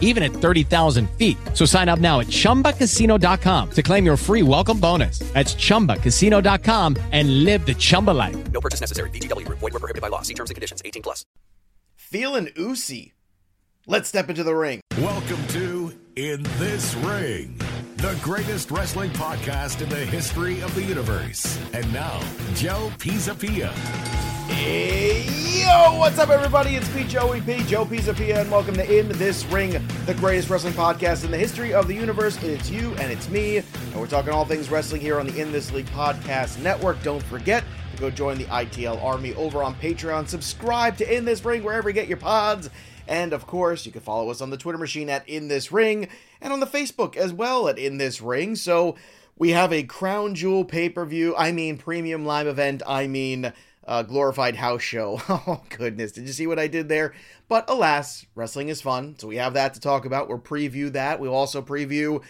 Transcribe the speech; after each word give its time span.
even 0.00 0.22
at 0.22 0.32
30,000 0.32 1.10
feet. 1.18 1.36
So 1.52 1.66
sign 1.66 1.90
up 1.90 1.98
now 1.98 2.20
at 2.20 2.28
chumbacasino.com 2.28 3.70
to 3.72 3.82
claim 3.82 4.06
your 4.06 4.16
free 4.16 4.42
welcome 4.42 4.80
bonus. 4.80 5.18
That's 5.34 5.54
chumbacasino.com 5.54 6.96
and 7.12 7.44
live 7.44 7.66
the 7.66 7.74
Chumba 7.74 8.12
life. 8.12 8.36
No 8.52 8.60
purchase 8.60 8.80
necessary. 8.80 9.10
VGW 9.10 9.44
Group. 9.44 9.58
Void 9.58 9.72
were 9.72 9.80
prohibited 9.80 10.02
by 10.02 10.08
law. 10.08 10.22
See 10.22 10.34
terms 10.34 10.50
and 10.50 10.54
conditions. 10.54 10.80
18 10.84 11.02
plus. 11.02 11.24
Feeling 11.96 12.48
oozy. 12.56 13.12
Let's 13.86 14.08
step 14.08 14.30
into 14.30 14.42
the 14.42 14.54
ring. 14.54 14.80
Welcome 14.98 15.46
to 15.48 15.92
In 16.16 16.42
This 16.58 16.94
Ring, 16.96 17.60
the 17.96 18.18
greatest 18.22 18.70
wrestling 18.70 19.10
podcast 19.10 19.82
in 19.82 19.90
the 19.90 20.06
history 20.06 20.60
of 20.62 20.74
the 20.74 20.82
universe. 20.82 21.58
And 21.74 21.92
now, 21.92 22.18
Joe 22.54 22.90
Pisapia. 22.98 23.70
Hey, 24.46 25.24
yo, 25.62 25.98
what's 25.98 26.18
up, 26.18 26.28
everybody? 26.28 26.76
It's 26.76 26.92
me, 26.94 27.04
Joey 27.04 27.40
P, 27.40 27.62
Joe 27.64 27.86
Pisapia, 27.86 28.40
and 28.42 28.50
welcome 28.50 28.74
to 28.74 28.98
In 28.98 29.08
This 29.08 29.44
Ring, 29.46 29.82
the 30.04 30.14
greatest 30.14 30.50
wrestling 30.50 30.74
podcast 30.74 31.24
in 31.24 31.30
the 31.30 31.38
history 31.38 31.72
of 31.72 31.88
the 31.88 31.94
universe. 31.94 32.40
It's 32.42 32.70
you 32.70 32.94
and 32.96 33.10
it's 33.10 33.30
me, 33.30 33.56
and 33.56 33.94
we're 33.96 34.06
talking 34.06 34.32
all 34.32 34.44
things 34.44 34.70
wrestling 34.70 35.00
here 35.00 35.18
on 35.18 35.26
the 35.26 35.40
In 35.40 35.50
This 35.50 35.72
League 35.72 35.86
Podcast 35.86 36.60
Network. 36.60 37.02
Don't 37.02 37.22
forget 37.22 37.64
to 37.92 38.00
go 38.00 38.10
join 38.10 38.36
the 38.36 38.44
ITL 38.44 39.02
Army 39.02 39.32
over 39.34 39.62
on 39.62 39.74
Patreon. 39.76 40.28
Subscribe 40.28 40.98
to 40.98 41.16
In 41.16 41.24
This 41.24 41.42
Ring 41.44 41.64
wherever 41.64 41.88
you 41.88 41.94
get 41.94 42.08
your 42.08 42.18
pods. 42.18 42.68
And 43.08 43.32
of 43.32 43.46
course, 43.46 43.86
you 43.86 43.92
can 43.92 44.00
follow 44.02 44.30
us 44.30 44.40
on 44.40 44.50
the 44.50 44.56
Twitter 44.58 44.78
machine 44.78 45.08
at 45.08 45.26
In 45.28 45.48
This 45.48 45.72
Ring 45.72 46.08
and 46.40 46.52
on 46.52 46.60
the 46.60 46.66
Facebook 46.66 47.16
as 47.16 47.32
well 47.32 47.68
at 47.68 47.78
In 47.78 47.96
This 47.96 48.20
Ring. 48.20 48.56
So 48.56 48.96
we 49.36 49.50
have 49.50 49.72
a 49.72 49.82
Crown 49.82 50.34
Jewel 50.34 50.64
pay 50.64 50.88
per 50.88 51.04
view. 51.04 51.34
I 51.36 51.50
mean, 51.52 51.76
premium 51.76 52.24
live 52.24 52.46
event. 52.46 52.82
I 52.86 53.06
mean, 53.06 53.52
uh, 53.86 54.02
glorified 54.02 54.56
house 54.56 54.82
show. 54.82 55.20
Oh, 55.46 55.62
goodness. 55.68 56.12
Did 56.12 56.26
you 56.26 56.32
see 56.32 56.46
what 56.46 56.58
I 56.58 56.68
did 56.68 56.88
there? 56.88 57.12
But 57.48 57.68
alas, 57.68 58.24
wrestling 58.34 58.68
is 58.68 58.80
fun. 58.80 59.16
So 59.18 59.28
we 59.28 59.36
have 59.36 59.54
that 59.54 59.74
to 59.74 59.80
talk 59.80 60.04
about. 60.04 60.28
We'll 60.28 60.38
preview 60.38 60.90
that. 60.92 61.20
We'll 61.20 61.34
also 61.34 61.60
preview 61.60 62.22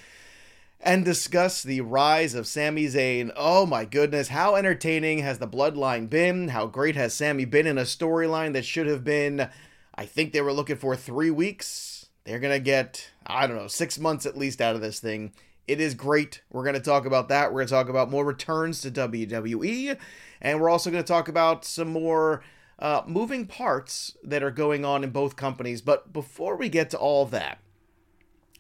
and 0.80 1.04
discuss 1.04 1.62
the 1.62 1.80
rise 1.80 2.34
of 2.34 2.46
Sami 2.46 2.86
Zayn. 2.86 3.32
Oh 3.36 3.66
my 3.66 3.84
goodness, 3.84 4.28
how 4.28 4.54
entertaining 4.54 5.20
has 5.20 5.38
the 5.38 5.48
bloodline 5.48 6.10
been? 6.10 6.48
How 6.48 6.66
great 6.66 6.94
has 6.96 7.14
Sami 7.14 7.44
been 7.46 7.66
in 7.66 7.78
a 7.78 7.82
storyline 7.82 8.52
that 8.52 8.66
should 8.66 8.86
have 8.86 9.02
been, 9.02 9.48
I 9.94 10.04
think 10.04 10.32
they 10.32 10.42
were 10.42 10.52
looking 10.52 10.76
for 10.76 10.94
three 10.94 11.30
weeks. 11.30 12.06
They're 12.24 12.38
going 12.38 12.54
to 12.54 12.60
get, 12.60 13.10
I 13.26 13.46
don't 13.46 13.56
know, 13.56 13.68
six 13.68 13.98
months 13.98 14.26
at 14.26 14.36
least 14.36 14.60
out 14.60 14.74
of 14.74 14.82
this 14.82 15.00
thing. 15.00 15.32
It 15.66 15.80
is 15.80 15.94
great. 15.94 16.42
We're 16.50 16.64
going 16.64 16.74
to 16.74 16.80
talk 16.80 17.06
about 17.06 17.28
that. 17.28 17.50
We're 17.50 17.60
going 17.60 17.68
to 17.68 17.74
talk 17.74 17.88
about 17.88 18.10
more 18.10 18.24
returns 18.24 18.82
to 18.82 18.90
WWE. 18.90 19.96
And 20.44 20.60
we're 20.60 20.68
also 20.68 20.90
going 20.90 21.02
to 21.02 21.08
talk 21.08 21.26
about 21.26 21.64
some 21.64 21.88
more 21.88 22.42
uh, 22.78 23.00
moving 23.06 23.46
parts 23.46 24.14
that 24.22 24.42
are 24.42 24.50
going 24.50 24.84
on 24.84 25.02
in 25.02 25.08
both 25.08 25.36
companies. 25.36 25.80
But 25.80 26.12
before 26.12 26.54
we 26.54 26.68
get 26.68 26.90
to 26.90 26.98
all 26.98 27.24
that, 27.26 27.58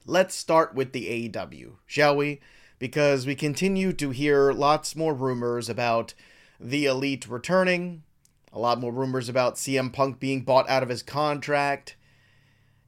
let's 0.06 0.34
start 0.34 0.74
with 0.74 0.92
the 0.92 1.28
AEW, 1.28 1.74
shall 1.86 2.16
we? 2.16 2.40
Because 2.78 3.26
we 3.26 3.34
continue 3.34 3.92
to 3.92 4.10
hear 4.10 4.50
lots 4.50 4.96
more 4.96 5.12
rumors 5.12 5.68
about 5.68 6.14
the 6.58 6.86
Elite 6.86 7.28
returning, 7.28 8.02
a 8.50 8.58
lot 8.58 8.80
more 8.80 8.92
rumors 8.92 9.28
about 9.28 9.56
CM 9.56 9.92
Punk 9.92 10.18
being 10.18 10.40
bought 10.40 10.68
out 10.70 10.82
of 10.82 10.88
his 10.88 11.02
contract. 11.02 11.96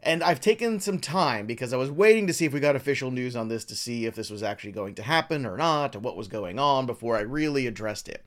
And 0.03 0.22
I've 0.22 0.41
taken 0.41 0.81
some 0.81 1.00
time 1.00 1.47
because 1.47 1.75
I 1.75 1.77
was 1.77 1.91
waiting 1.91 2.27
to 2.28 2.33
see 2.33 2.47
if 2.47 2.53
we 2.55 2.60
got 2.60 2.77
official 2.77 3.10
news 3.10 3.36
on 3.36 3.48
this 3.48 3.64
to 3.66 3.75
see 3.75 4.06
if 4.06 4.14
this 4.14 4.31
was 4.31 4.42
actually 4.42 4.72
going 4.72 4.94
to 4.94 5.03
happen 5.03 5.44
or 5.44 5.59
not, 5.59 5.94
and 5.94 6.03
what 6.03 6.16
was 6.16 6.28
going 6.28 6.59
on 6.59 6.87
before 6.87 7.19
I 7.19 7.21
really 7.21 7.66
addressed 7.66 8.09
it. 8.09 8.25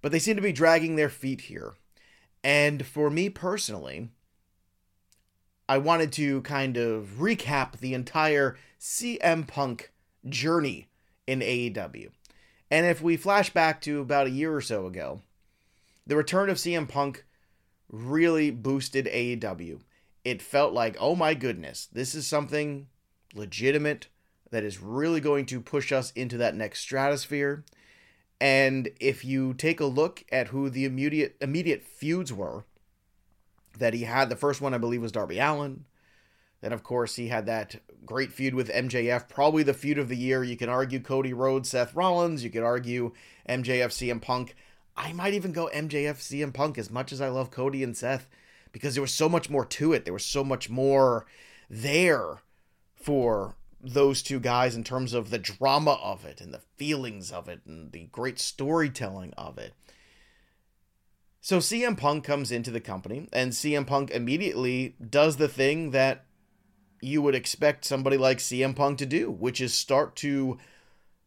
But 0.00 0.12
they 0.12 0.18
seem 0.18 0.36
to 0.36 0.42
be 0.42 0.52
dragging 0.52 0.96
their 0.96 1.08
feet 1.08 1.42
here. 1.42 1.74
And 2.44 2.86
for 2.86 3.10
me 3.10 3.28
personally, 3.28 4.10
I 5.68 5.78
wanted 5.78 6.12
to 6.12 6.40
kind 6.42 6.76
of 6.76 7.16
recap 7.18 7.78
the 7.78 7.94
entire 7.94 8.56
CM 8.80 9.46
Punk 9.46 9.92
journey 10.28 10.88
in 11.26 11.40
AEW. 11.40 12.10
And 12.70 12.86
if 12.86 13.02
we 13.02 13.16
flash 13.16 13.50
back 13.50 13.80
to 13.82 14.00
about 14.00 14.26
a 14.26 14.30
year 14.30 14.54
or 14.54 14.60
so 14.60 14.86
ago, 14.86 15.22
the 16.06 16.16
return 16.16 16.48
of 16.48 16.56
CM 16.56 16.88
Punk 16.88 17.24
really 17.90 18.50
boosted 18.50 19.06
AEW. 19.06 19.80
It 20.24 20.42
felt 20.42 20.72
like, 20.72 20.96
oh 21.00 21.14
my 21.14 21.34
goodness, 21.34 21.88
this 21.92 22.14
is 22.14 22.26
something 22.26 22.88
legitimate 23.34 24.08
that 24.50 24.64
is 24.64 24.80
really 24.80 25.20
going 25.20 25.46
to 25.46 25.60
push 25.60 25.92
us 25.92 26.12
into 26.12 26.38
that 26.38 26.54
next 26.54 26.80
stratosphere. 26.80 27.64
And 28.40 28.90
if 29.00 29.24
you 29.24 29.52
take 29.54 29.80
a 29.80 29.86
look 29.86 30.24
at 30.30 30.48
who 30.48 30.70
the 30.70 30.84
immediate 30.84 31.36
immediate 31.40 31.82
feuds 31.82 32.32
were 32.32 32.64
that 33.78 33.94
he 33.94 34.04
had, 34.04 34.28
the 34.28 34.36
first 34.36 34.60
one 34.60 34.74
I 34.74 34.78
believe 34.78 35.02
was 35.02 35.12
Darby 35.12 35.38
Allin. 35.38 35.84
Then 36.60 36.72
of 36.72 36.82
course 36.82 37.16
he 37.16 37.28
had 37.28 37.46
that 37.46 37.80
great 38.04 38.32
feud 38.32 38.54
with 38.54 38.70
MJF, 38.70 39.28
probably 39.28 39.62
the 39.62 39.74
feud 39.74 39.98
of 39.98 40.08
the 40.08 40.16
year. 40.16 40.42
You 40.44 40.56
can 40.56 40.68
argue 40.68 41.00
Cody 41.00 41.32
Rhodes, 41.32 41.70
Seth 41.70 41.94
Rollins. 41.94 42.44
You 42.44 42.50
could 42.50 42.62
argue 42.62 43.12
MJF, 43.48 43.88
CM 43.88 44.20
Punk. 44.20 44.54
I 44.96 45.12
might 45.12 45.34
even 45.34 45.52
go 45.52 45.70
MJF, 45.72 46.16
CM 46.16 46.52
Punk 46.52 46.78
as 46.78 46.90
much 46.90 47.12
as 47.12 47.20
I 47.20 47.28
love 47.28 47.50
Cody 47.50 47.82
and 47.82 47.96
Seth 47.96 48.28
because 48.72 48.94
there 48.94 49.02
was 49.02 49.14
so 49.14 49.28
much 49.28 49.50
more 49.50 49.64
to 49.64 49.92
it. 49.92 50.04
There 50.04 50.12
was 50.12 50.24
so 50.24 50.44
much 50.44 50.68
more 50.68 51.26
there 51.70 52.42
for 52.94 53.56
those 53.80 54.22
two 54.22 54.40
guys 54.40 54.74
in 54.74 54.84
terms 54.84 55.14
of 55.14 55.30
the 55.30 55.38
drama 55.38 55.92
of 56.02 56.24
it 56.24 56.40
and 56.40 56.52
the 56.52 56.62
feelings 56.76 57.30
of 57.30 57.48
it 57.48 57.60
and 57.66 57.92
the 57.92 58.06
great 58.06 58.38
storytelling 58.38 59.32
of 59.36 59.58
it. 59.58 59.74
So 61.40 61.58
CM 61.58 61.96
Punk 61.96 62.24
comes 62.24 62.50
into 62.50 62.70
the 62.70 62.80
company, 62.80 63.28
and 63.32 63.52
CM 63.52 63.86
Punk 63.86 64.10
immediately 64.10 64.96
does 65.08 65.36
the 65.36 65.48
thing 65.48 65.92
that 65.92 66.24
you 67.00 67.22
would 67.22 67.34
expect 67.34 67.84
somebody 67.84 68.16
like 68.16 68.38
CM 68.38 68.74
Punk 68.74 68.98
to 68.98 69.06
do, 69.06 69.30
which 69.30 69.60
is 69.60 69.72
start 69.72 70.16
to 70.16 70.58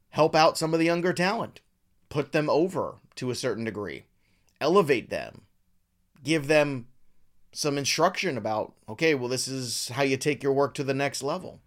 help 0.09 0.35
out 0.35 0.57
some 0.57 0.73
of 0.73 0.79
the 0.79 0.85
younger 0.85 1.13
talent, 1.13 1.61
put 2.09 2.33
them 2.33 2.49
over 2.49 2.95
to 3.15 3.31
a 3.31 3.35
certain 3.35 3.63
degree, 3.63 4.05
elevate 4.59 5.09
them, 5.09 5.43
give 6.23 6.47
them 6.47 6.87
some 7.53 7.77
instruction 7.77 8.37
about, 8.37 8.73
okay, 8.87 9.15
well, 9.15 9.29
this 9.29 9.47
is 9.47 9.89
how 9.89 10.03
you 10.03 10.17
take 10.17 10.43
your 10.43 10.53
work 10.53 10.73
to 10.73 10.83
the 10.83 10.93
next 10.93 11.23
level. 11.23 11.61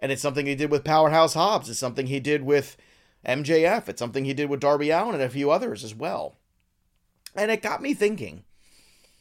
And 0.00 0.10
it's 0.10 0.22
something 0.22 0.46
he 0.46 0.54
did 0.54 0.70
with 0.70 0.84
Powerhouse 0.84 1.34
Hobbs. 1.34 1.68
It's 1.68 1.78
something 1.78 2.06
he 2.06 2.20
did 2.20 2.42
with 2.42 2.76
MJF. 3.26 3.88
It's 3.88 3.98
something 3.98 4.24
he 4.24 4.34
did 4.34 4.48
with 4.48 4.60
Darby 4.60 4.90
Allin 4.90 5.14
and 5.14 5.22
a 5.22 5.28
few 5.28 5.50
others 5.50 5.84
as 5.84 5.94
well. 5.94 6.36
And 7.36 7.50
it 7.50 7.62
got 7.62 7.82
me 7.82 7.94
thinking. 7.94 8.44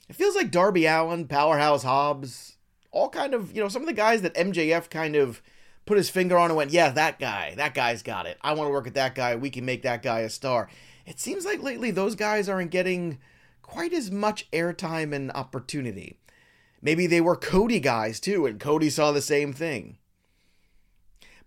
It 0.08 0.16
feels 0.16 0.36
like 0.36 0.52
Darby 0.52 0.86
Allin, 0.86 1.28
Powerhouse 1.28 1.84
Hobbs, 1.84 2.56
all 2.92 3.10
kind 3.10 3.34
of, 3.34 3.56
you 3.56 3.62
know, 3.62 3.68
some 3.70 3.84
of 3.84 3.88
the 3.88 3.94
guys 3.94 4.22
that 4.24 4.34
MJF 4.34 4.90
kind 4.90 5.16
of 5.16 5.42
put 5.86 5.98
his 5.98 6.10
finger 6.10 6.38
on 6.38 6.50
and 6.50 6.58
went, 6.58 6.72
yeah, 6.72 6.90
that 6.90 7.20
guy, 7.20 7.54
that 7.58 7.76
guy's 7.76 8.02
got 8.02 8.26
it. 8.26 8.38
I 8.42 8.54
want 8.54 8.68
to 8.68 8.72
work 8.72 8.86
with 8.86 8.96
that 8.96 9.16
guy. 9.16 9.36
We 9.36 9.50
can 9.50 9.66
make 9.66 9.84
that 9.84 10.02
guy 10.02 10.22
a 10.22 10.30
star. 10.30 10.70
It 11.06 11.20
seems 11.20 11.46
like 11.46 11.62
lately 11.62 11.92
those 11.92 12.16
guys 12.16 12.50
aren't 12.50 12.72
getting 12.72 13.20
quite 13.62 13.94
as 13.94 14.10
much 14.10 14.50
airtime 14.52 15.14
and 15.14 15.32
opportunity. 15.32 16.20
Maybe 16.82 17.06
they 17.06 17.22
were 17.22 17.36
Cody 17.36 17.80
guys 17.80 18.20
too, 18.20 18.48
and 18.48 18.60
Cody 18.60 18.90
saw 18.90 19.12
the 19.12 19.22
same 19.22 19.54
thing. 19.54 19.98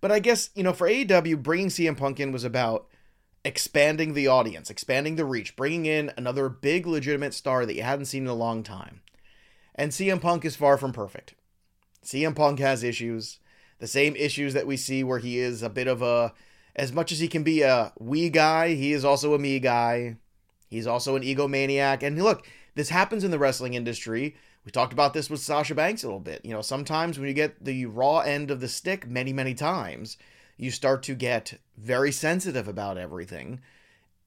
But 0.03 0.13
I 0.13 0.19
guess, 0.19 0.51
you 0.55 0.63
know, 0.63 0.75
for 0.75 0.89
AEW, 0.89 1.43
bringing 1.43 1.69
CM 1.69 1.97
Punk 1.97 2.21
in 2.21 2.33
was 2.33 2.45
about 2.45 2.89
expanding 3.45 4.13
the 4.13 4.27
audience, 4.27 4.69
expanding 4.69 5.17
the 5.17 5.25
reach, 5.25 5.57
bringing 5.57 5.87
in 5.87 6.13
another 6.17 6.49
big 6.49 6.87
legitimate 6.87 7.33
star 7.33 7.65
that 7.65 7.75
you 7.75 7.83
hadn't 7.83 8.07
seen 8.07 8.25
in 8.25 8.29
a 8.29 8.35
long 8.35 8.65
time. 8.65 9.01
And 9.75 9.93
CM 9.93 10.21
Punk 10.21 10.45
is 10.45 10.57
far 10.57 10.77
from 10.77 10.93
perfect. 10.93 11.35
CM 12.05 12.35
Punk 12.35 12.59
has 12.59 12.83
issues, 12.83 13.39
the 13.79 13.87
same 13.87 14.17
issues 14.17 14.55
that 14.55 14.67
we 14.67 14.77
see 14.77 15.05
where 15.05 15.21
he 15.21 15.39
is 15.39 15.63
a 15.63 15.71
bit 15.71 15.87
of 15.87 16.03
a 16.03 16.35
as 16.75 16.93
much 16.93 17.13
as 17.13 17.21
he 17.21 17.29
can 17.29 17.43
be 17.45 17.63
a 17.63 17.93
we 17.99 18.29
guy, 18.29 18.75
he 18.75 18.93
is 18.93 19.05
also 19.05 19.35
a 19.35 19.39
me 19.39 19.61
guy. 19.61 20.17
He's 20.69 20.87
also 20.87 21.17
an 21.17 21.23
egomaniac. 21.23 22.03
And 22.03 22.23
look, 22.23 22.47
this 22.75 22.89
happens 22.89 23.25
in 23.25 23.31
the 23.31 23.39
wrestling 23.39 23.75
industry. 23.75 24.37
We 24.65 24.71
talked 24.71 24.93
about 24.93 25.13
this 25.13 25.29
with 25.29 25.41
Sasha 25.41 25.75
Banks 25.75 26.03
a 26.03 26.07
little 26.07 26.21
bit. 26.21 26.45
You 26.45 26.53
know, 26.53 26.63
sometimes 26.63 27.19
when 27.19 27.29
you 27.29 27.35
get 27.35 27.65
the 27.65 27.87
raw 27.87 28.21
end 28.21 28.51
of 28.51 28.61
the 28.61 28.69
stick 28.69 29.07
many, 29.07 29.33
many 29.33 29.55
times, 29.55 30.17
you 30.57 30.71
start 30.71 31.03
to 31.05 31.15
get 31.15 31.59
very 31.77 32.13
sensitive 32.13 32.69
about 32.69 32.97
everything 32.97 33.61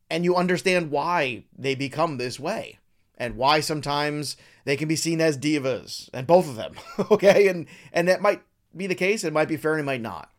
and 0.10 0.24
you 0.24 0.36
understand 0.36 0.92
why 0.92 1.46
they 1.58 1.76
become 1.76 2.18
this 2.18 2.40
way 2.40 2.80
and 3.18 3.38
why 3.38 3.60
sometimes 3.60 4.36
they 4.66 4.76
can 4.76 4.88
be 4.88 4.96
seen 4.96 5.22
as 5.22 5.38
divas 5.38 6.10
and 6.14 6.28
both 6.28 6.48
of 6.48 6.56
them 6.56 6.76
okay? 7.12 7.48
And 7.48 7.68
and 7.94 8.08
that 8.08 8.22
might 8.22 8.42
be 8.76 8.88
the 8.88 8.96
case 8.96 9.24
it 9.24 9.34
might 9.34 9.48
be 9.48 9.58
fair 9.58 9.74
and 9.74 9.82
it 9.82 9.86
might 9.86 10.02
not. 10.02 10.32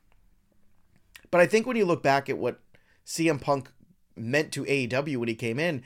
But 1.30 1.40
i 1.40 1.46
think 1.46 1.66
when 1.66 1.76
you 1.76 1.84
look 1.84 2.02
back 2.02 2.28
at 2.28 2.38
what 2.38 2.60
CM 3.06 3.40
Punk 3.40 3.70
meant 4.14 4.52
to 4.52 4.64
AEW 4.64 5.16
when 5.16 5.28
he 5.28 5.34
came 5.34 5.58
in 5.58 5.82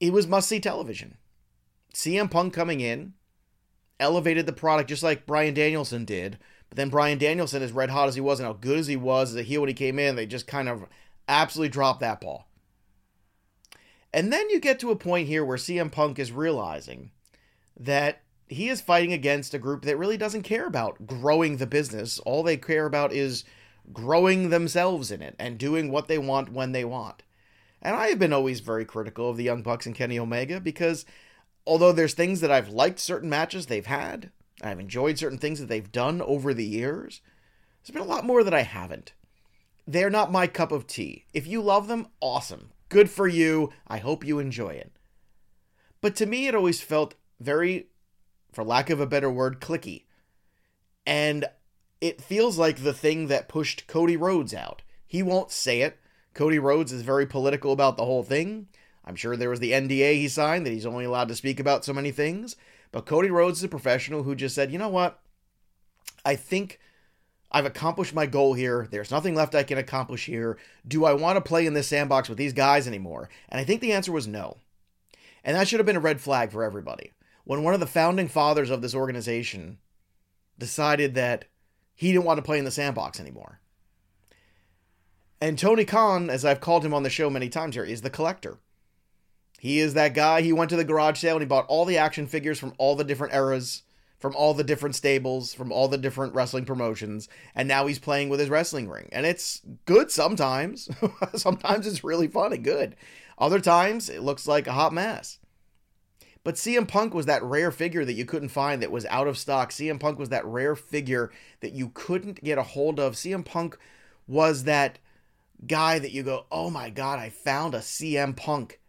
it 0.00 0.12
was 0.12 0.26
must 0.26 0.48
see 0.48 0.60
television 0.60 1.16
CM 1.94 2.30
Punk 2.30 2.52
coming 2.52 2.80
in 2.80 3.14
elevated 4.00 4.46
the 4.46 4.52
product 4.52 4.88
just 4.88 5.02
like 5.02 5.26
Bryan 5.26 5.54
Danielson 5.54 6.04
did. 6.04 6.38
But 6.68 6.76
then 6.76 6.90
Bryan 6.90 7.18
Danielson, 7.18 7.62
as 7.62 7.72
red 7.72 7.90
hot 7.90 8.08
as 8.08 8.14
he 8.14 8.20
was 8.20 8.38
and 8.40 8.46
how 8.46 8.52
good 8.52 8.78
as 8.78 8.86
he 8.86 8.96
was 8.96 9.30
as 9.30 9.36
a 9.36 9.42
heel 9.42 9.62
when 9.62 9.68
he 9.68 9.74
came 9.74 9.98
in, 9.98 10.16
they 10.16 10.26
just 10.26 10.46
kind 10.46 10.68
of 10.68 10.84
absolutely 11.26 11.70
dropped 11.70 12.00
that 12.00 12.20
ball. 12.20 12.46
And 14.12 14.32
then 14.32 14.48
you 14.50 14.60
get 14.60 14.78
to 14.80 14.90
a 14.90 14.96
point 14.96 15.28
here 15.28 15.44
where 15.44 15.56
CM 15.56 15.90
Punk 15.90 16.18
is 16.18 16.32
realizing 16.32 17.10
that 17.78 18.22
he 18.48 18.68
is 18.68 18.80
fighting 18.80 19.12
against 19.12 19.54
a 19.54 19.58
group 19.58 19.84
that 19.84 19.98
really 19.98 20.16
doesn't 20.16 20.42
care 20.42 20.66
about 20.66 21.06
growing 21.06 21.56
the 21.56 21.66
business. 21.66 22.18
All 22.20 22.42
they 22.42 22.56
care 22.56 22.86
about 22.86 23.12
is 23.12 23.44
growing 23.92 24.50
themselves 24.50 25.10
in 25.10 25.22
it 25.22 25.34
and 25.38 25.58
doing 25.58 25.90
what 25.90 26.08
they 26.08 26.18
want 26.18 26.52
when 26.52 26.72
they 26.72 26.84
want. 26.84 27.22
And 27.80 27.94
I 27.94 28.08
have 28.08 28.18
been 28.18 28.32
always 28.32 28.60
very 28.60 28.84
critical 28.84 29.30
of 29.30 29.36
the 29.36 29.44
Young 29.44 29.62
Bucks 29.62 29.86
and 29.86 29.94
Kenny 29.94 30.18
Omega 30.18 30.60
because 30.60 31.04
although 31.68 31.92
there's 31.92 32.14
things 32.14 32.40
that 32.40 32.50
I've 32.50 32.70
liked 32.70 32.98
certain 32.98 33.28
matches 33.28 33.66
they've 33.66 33.86
had, 33.86 34.30
I've 34.62 34.80
enjoyed 34.80 35.18
certain 35.18 35.38
things 35.38 35.60
that 35.60 35.66
they've 35.66 35.92
done 35.92 36.22
over 36.22 36.54
the 36.54 36.64
years, 36.64 37.20
there's 37.82 37.92
been 37.92 38.02
a 38.02 38.12
lot 38.12 38.24
more 38.24 38.42
that 38.42 38.54
I 38.54 38.62
haven't. 38.62 39.12
They're 39.86 40.10
not 40.10 40.32
my 40.32 40.46
cup 40.46 40.72
of 40.72 40.86
tea. 40.86 41.26
If 41.34 41.46
you 41.46 41.60
love 41.60 41.86
them, 41.86 42.08
awesome. 42.20 42.70
Good 42.88 43.10
for 43.10 43.28
you. 43.28 43.70
I 43.86 43.98
hope 43.98 44.24
you 44.24 44.38
enjoy 44.38 44.70
it. 44.70 44.92
But 46.00 46.16
to 46.16 46.26
me, 46.26 46.48
it 46.48 46.54
always 46.54 46.80
felt 46.80 47.14
very, 47.38 47.88
for 48.50 48.64
lack 48.64 48.88
of 48.88 49.00
a 49.00 49.06
better 49.06 49.30
word, 49.30 49.60
clicky. 49.60 50.04
And 51.06 51.44
it 52.00 52.22
feels 52.22 52.58
like 52.58 52.82
the 52.82 52.94
thing 52.94 53.26
that 53.26 53.48
pushed 53.48 53.86
Cody 53.86 54.16
Rhodes 54.16 54.54
out. 54.54 54.82
He 55.06 55.22
won't 55.22 55.50
say 55.50 55.82
it. 55.82 55.98
Cody 56.32 56.58
Rhodes 56.58 56.92
is 56.92 57.02
very 57.02 57.26
political 57.26 57.72
about 57.72 57.96
the 57.98 58.04
whole 58.04 58.22
thing. 58.22 58.68
I'm 59.08 59.16
sure 59.16 59.36
there 59.36 59.48
was 59.48 59.60
the 59.60 59.72
NDA 59.72 60.16
he 60.16 60.28
signed 60.28 60.66
that 60.66 60.72
he's 60.72 60.84
only 60.84 61.06
allowed 61.06 61.28
to 61.28 61.34
speak 61.34 61.58
about 61.58 61.82
so 61.82 61.94
many 61.94 62.10
things. 62.10 62.56
But 62.92 63.06
Cody 63.06 63.30
Rhodes 63.30 63.58
is 63.58 63.64
a 63.64 63.68
professional 63.68 64.22
who 64.22 64.34
just 64.34 64.54
said, 64.54 64.70
you 64.70 64.76
know 64.76 64.90
what? 64.90 65.18
I 66.26 66.36
think 66.36 66.78
I've 67.50 67.64
accomplished 67.64 68.14
my 68.14 68.26
goal 68.26 68.52
here. 68.52 68.86
There's 68.90 69.10
nothing 69.10 69.34
left 69.34 69.54
I 69.54 69.62
can 69.62 69.78
accomplish 69.78 70.26
here. 70.26 70.58
Do 70.86 71.06
I 71.06 71.14
want 71.14 71.36
to 71.36 71.40
play 71.40 71.64
in 71.64 71.72
this 71.72 71.88
sandbox 71.88 72.28
with 72.28 72.36
these 72.36 72.52
guys 72.52 72.86
anymore? 72.86 73.30
And 73.48 73.58
I 73.58 73.64
think 73.64 73.80
the 73.80 73.92
answer 73.92 74.12
was 74.12 74.28
no. 74.28 74.58
And 75.42 75.56
that 75.56 75.66
should 75.66 75.80
have 75.80 75.86
been 75.86 75.96
a 75.96 76.00
red 76.00 76.20
flag 76.20 76.52
for 76.52 76.62
everybody. 76.62 77.12
When 77.44 77.62
one 77.62 77.72
of 77.72 77.80
the 77.80 77.86
founding 77.86 78.28
fathers 78.28 78.68
of 78.68 78.82
this 78.82 78.94
organization 78.94 79.78
decided 80.58 81.14
that 81.14 81.46
he 81.94 82.12
didn't 82.12 82.26
want 82.26 82.36
to 82.36 82.42
play 82.42 82.58
in 82.58 82.66
the 82.66 82.70
sandbox 82.70 83.18
anymore. 83.18 83.58
And 85.40 85.58
Tony 85.58 85.86
Khan, 85.86 86.28
as 86.28 86.44
I've 86.44 86.60
called 86.60 86.84
him 86.84 86.92
on 86.92 87.04
the 87.04 87.10
show 87.10 87.30
many 87.30 87.48
times 87.48 87.74
here, 87.74 87.84
is 87.84 88.02
the 88.02 88.10
collector. 88.10 88.58
He 89.58 89.80
is 89.80 89.94
that 89.94 90.14
guy. 90.14 90.42
He 90.42 90.52
went 90.52 90.70
to 90.70 90.76
the 90.76 90.84
garage 90.84 91.18
sale 91.18 91.34
and 91.34 91.42
he 91.42 91.46
bought 91.46 91.66
all 91.66 91.84
the 91.84 91.98
action 91.98 92.26
figures 92.26 92.58
from 92.58 92.72
all 92.78 92.94
the 92.94 93.04
different 93.04 93.34
eras, 93.34 93.82
from 94.18 94.34
all 94.36 94.54
the 94.54 94.64
different 94.64 94.94
stables, 94.94 95.52
from 95.52 95.72
all 95.72 95.88
the 95.88 95.98
different 95.98 96.34
wrestling 96.34 96.64
promotions, 96.64 97.28
and 97.54 97.68
now 97.68 97.86
he's 97.86 97.98
playing 97.98 98.28
with 98.28 98.40
his 98.40 98.48
wrestling 98.48 98.88
ring. 98.88 99.08
And 99.12 99.26
it's 99.26 99.62
good 99.84 100.10
sometimes. 100.10 100.88
sometimes 101.34 101.86
it's 101.86 102.04
really 102.04 102.28
fun 102.28 102.52
and 102.52 102.64
good. 102.64 102.96
Other 103.36 103.60
times 103.60 104.08
it 104.08 104.22
looks 104.22 104.46
like 104.46 104.66
a 104.66 104.72
hot 104.72 104.92
mess. 104.92 105.38
But 106.44 106.54
CM 106.54 106.88
Punk 106.88 107.14
was 107.14 107.26
that 107.26 107.42
rare 107.42 107.70
figure 107.70 108.04
that 108.04 108.14
you 108.14 108.24
couldn't 108.24 108.48
find 108.48 108.80
that 108.80 108.90
was 108.90 109.06
out 109.06 109.28
of 109.28 109.36
stock. 109.36 109.70
CM 109.70 110.00
Punk 110.00 110.18
was 110.18 110.30
that 110.30 110.46
rare 110.46 110.74
figure 110.76 111.30
that 111.60 111.72
you 111.72 111.90
couldn't 111.92 112.42
get 112.42 112.58
a 112.58 112.62
hold 112.62 112.98
of. 112.98 113.14
CM 113.14 113.44
Punk 113.44 113.76
was 114.26 114.64
that 114.64 114.98
guy 115.66 115.98
that 115.98 116.12
you 116.12 116.22
go, 116.22 116.46
oh 116.50 116.70
my 116.70 116.90
God, 116.90 117.18
I 117.18 117.28
found 117.28 117.74
a 117.74 117.80
CM 117.80 118.36
Punk. 118.36 118.80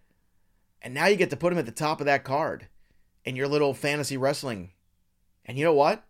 And 0.81 0.93
now 0.93 1.07
you 1.07 1.15
get 1.15 1.29
to 1.31 1.37
put 1.37 1.51
him 1.51 1.59
at 1.59 1.65
the 1.65 1.71
top 1.71 1.99
of 1.99 2.05
that 2.05 2.23
card 2.23 2.67
in 3.25 3.35
your 3.35 3.47
little 3.47 3.73
fantasy 3.73 4.17
wrestling. 4.17 4.71
And 5.45 5.57
you 5.57 5.63
know 5.63 5.73
what? 5.73 6.03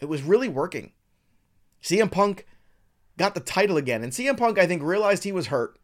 It 0.00 0.08
was 0.08 0.22
really 0.22 0.48
working. 0.48 0.92
CM 1.82 2.10
Punk 2.10 2.46
got 3.16 3.34
the 3.34 3.40
title 3.40 3.76
again. 3.76 4.02
And 4.02 4.12
CM 4.12 4.36
Punk, 4.36 4.58
I 4.58 4.66
think, 4.66 4.82
realized 4.82 5.24
he 5.24 5.32
was 5.32 5.46
hurt 5.46 5.78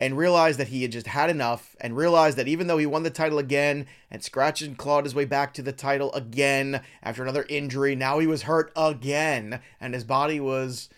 and 0.00 0.18
realized 0.18 0.58
that 0.58 0.68
he 0.68 0.82
had 0.82 0.92
just 0.92 1.06
had 1.06 1.30
enough 1.30 1.76
and 1.80 1.96
realized 1.96 2.36
that 2.36 2.48
even 2.48 2.66
though 2.66 2.78
he 2.78 2.86
won 2.86 3.04
the 3.04 3.10
title 3.10 3.38
again 3.38 3.86
and 4.10 4.22
scratched 4.22 4.62
and 4.62 4.76
clawed 4.76 5.04
his 5.04 5.14
way 5.14 5.24
back 5.24 5.54
to 5.54 5.62
the 5.62 5.72
title 5.72 6.12
again 6.12 6.82
after 7.02 7.22
another 7.22 7.46
injury, 7.48 7.94
now 7.94 8.18
he 8.18 8.26
was 8.26 8.42
hurt 8.42 8.72
again 8.74 9.60
and 9.80 9.94
his 9.94 10.04
body 10.04 10.40
was 10.40 10.88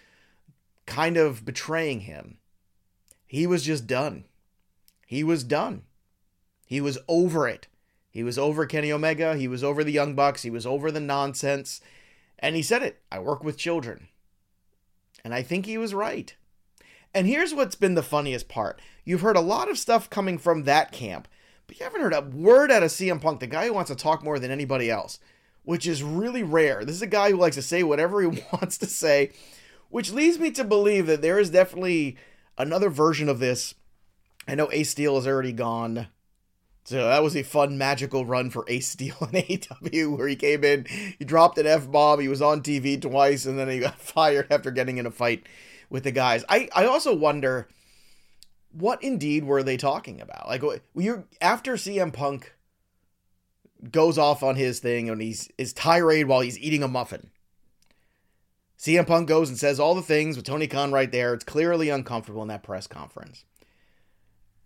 kind 0.86 1.16
of 1.16 1.44
betraying 1.44 2.00
him. 2.00 2.38
He 3.26 3.46
was 3.46 3.62
just 3.62 3.86
done. 3.86 4.24
He 5.06 5.22
was 5.22 5.44
done. 5.44 5.82
He 6.66 6.80
was 6.80 6.98
over 7.08 7.46
it. 7.46 7.68
He 8.10 8.22
was 8.22 8.38
over 8.38 8.64
Kenny 8.66 8.92
Omega. 8.92 9.36
He 9.36 9.48
was 9.48 9.64
over 9.64 9.82
the 9.82 9.92
Young 9.92 10.14
Bucks. 10.14 10.42
He 10.42 10.50
was 10.50 10.66
over 10.66 10.90
the 10.90 11.00
nonsense. 11.00 11.80
And 12.38 12.56
he 12.56 12.62
said 12.62 12.82
it 12.82 13.02
I 13.10 13.18
work 13.18 13.42
with 13.42 13.56
children. 13.56 14.08
And 15.24 15.34
I 15.34 15.42
think 15.42 15.66
he 15.66 15.78
was 15.78 15.94
right. 15.94 16.34
And 17.14 17.26
here's 17.26 17.54
what's 17.54 17.76
been 17.76 17.94
the 17.94 18.02
funniest 18.02 18.48
part 18.48 18.80
you've 19.04 19.20
heard 19.20 19.36
a 19.36 19.40
lot 19.40 19.70
of 19.70 19.78
stuff 19.78 20.10
coming 20.10 20.36
from 20.36 20.64
that 20.64 20.90
camp, 20.90 21.28
but 21.66 21.78
you 21.78 21.84
haven't 21.84 22.00
heard 22.00 22.12
a 22.12 22.20
word 22.20 22.70
out 22.70 22.82
of 22.82 22.90
CM 22.90 23.20
Punk, 23.20 23.40
the 23.40 23.46
guy 23.46 23.66
who 23.66 23.72
wants 23.72 23.90
to 23.90 23.96
talk 23.96 24.24
more 24.24 24.38
than 24.38 24.50
anybody 24.50 24.90
else, 24.90 25.20
which 25.62 25.86
is 25.86 26.02
really 26.02 26.42
rare. 26.42 26.84
This 26.84 26.96
is 26.96 27.02
a 27.02 27.06
guy 27.06 27.30
who 27.30 27.36
likes 27.36 27.56
to 27.56 27.62
say 27.62 27.82
whatever 27.82 28.20
he 28.20 28.42
wants 28.52 28.78
to 28.78 28.86
say, 28.86 29.32
which 29.90 30.10
leads 30.12 30.38
me 30.38 30.50
to 30.52 30.64
believe 30.64 31.06
that 31.06 31.22
there 31.22 31.38
is 31.38 31.50
definitely 31.50 32.16
another 32.58 32.90
version 32.90 33.28
of 33.28 33.38
this. 33.38 33.74
I 34.48 34.54
know 34.54 34.68
Ace 34.72 34.90
Steel 34.90 35.16
is 35.16 35.26
already 35.26 35.52
gone. 35.52 36.08
So 36.84 37.02
that 37.08 37.22
was 37.22 37.34
a 37.34 37.42
fun 37.42 37.78
magical 37.78 38.26
run 38.26 38.50
for 38.50 38.64
Ace 38.68 38.88
Steel 38.88 39.16
in 39.20 39.28
AEW 39.42 40.16
where 40.16 40.28
he 40.28 40.36
came 40.36 40.62
in, 40.64 40.84
he 41.18 41.24
dropped 41.24 41.58
an 41.58 41.66
F 41.66 41.90
bomb, 41.90 42.20
he 42.20 42.28
was 42.28 42.42
on 42.42 42.62
TV 42.62 43.00
twice, 43.00 43.46
and 43.46 43.58
then 43.58 43.68
he 43.68 43.80
got 43.80 43.98
fired 44.00 44.46
after 44.50 44.70
getting 44.70 44.98
in 44.98 45.06
a 45.06 45.10
fight 45.10 45.44
with 45.88 46.04
the 46.04 46.12
guys. 46.12 46.44
I, 46.48 46.68
I 46.74 46.84
also 46.84 47.14
wonder 47.14 47.68
what 48.72 49.02
indeed 49.02 49.44
were 49.44 49.62
they 49.62 49.76
talking 49.76 50.20
about? 50.20 50.48
Like 50.48 50.62
you 50.94 51.24
after 51.40 51.74
CM 51.74 52.12
Punk 52.12 52.54
goes 53.90 54.18
off 54.18 54.42
on 54.42 54.56
his 54.56 54.80
thing 54.80 55.08
and 55.08 55.20
he's 55.20 55.48
his 55.56 55.72
tirade 55.72 56.26
while 56.26 56.40
he's 56.40 56.58
eating 56.58 56.82
a 56.82 56.88
muffin. 56.88 57.30
CM 58.78 59.06
Punk 59.06 59.28
goes 59.28 59.48
and 59.48 59.56
says 59.56 59.80
all 59.80 59.94
the 59.94 60.02
things 60.02 60.36
with 60.36 60.44
Tony 60.44 60.66
Khan 60.66 60.92
right 60.92 61.10
there. 61.10 61.32
It's 61.32 61.44
clearly 61.44 61.88
uncomfortable 61.88 62.42
in 62.42 62.48
that 62.48 62.62
press 62.62 62.86
conference. 62.86 63.44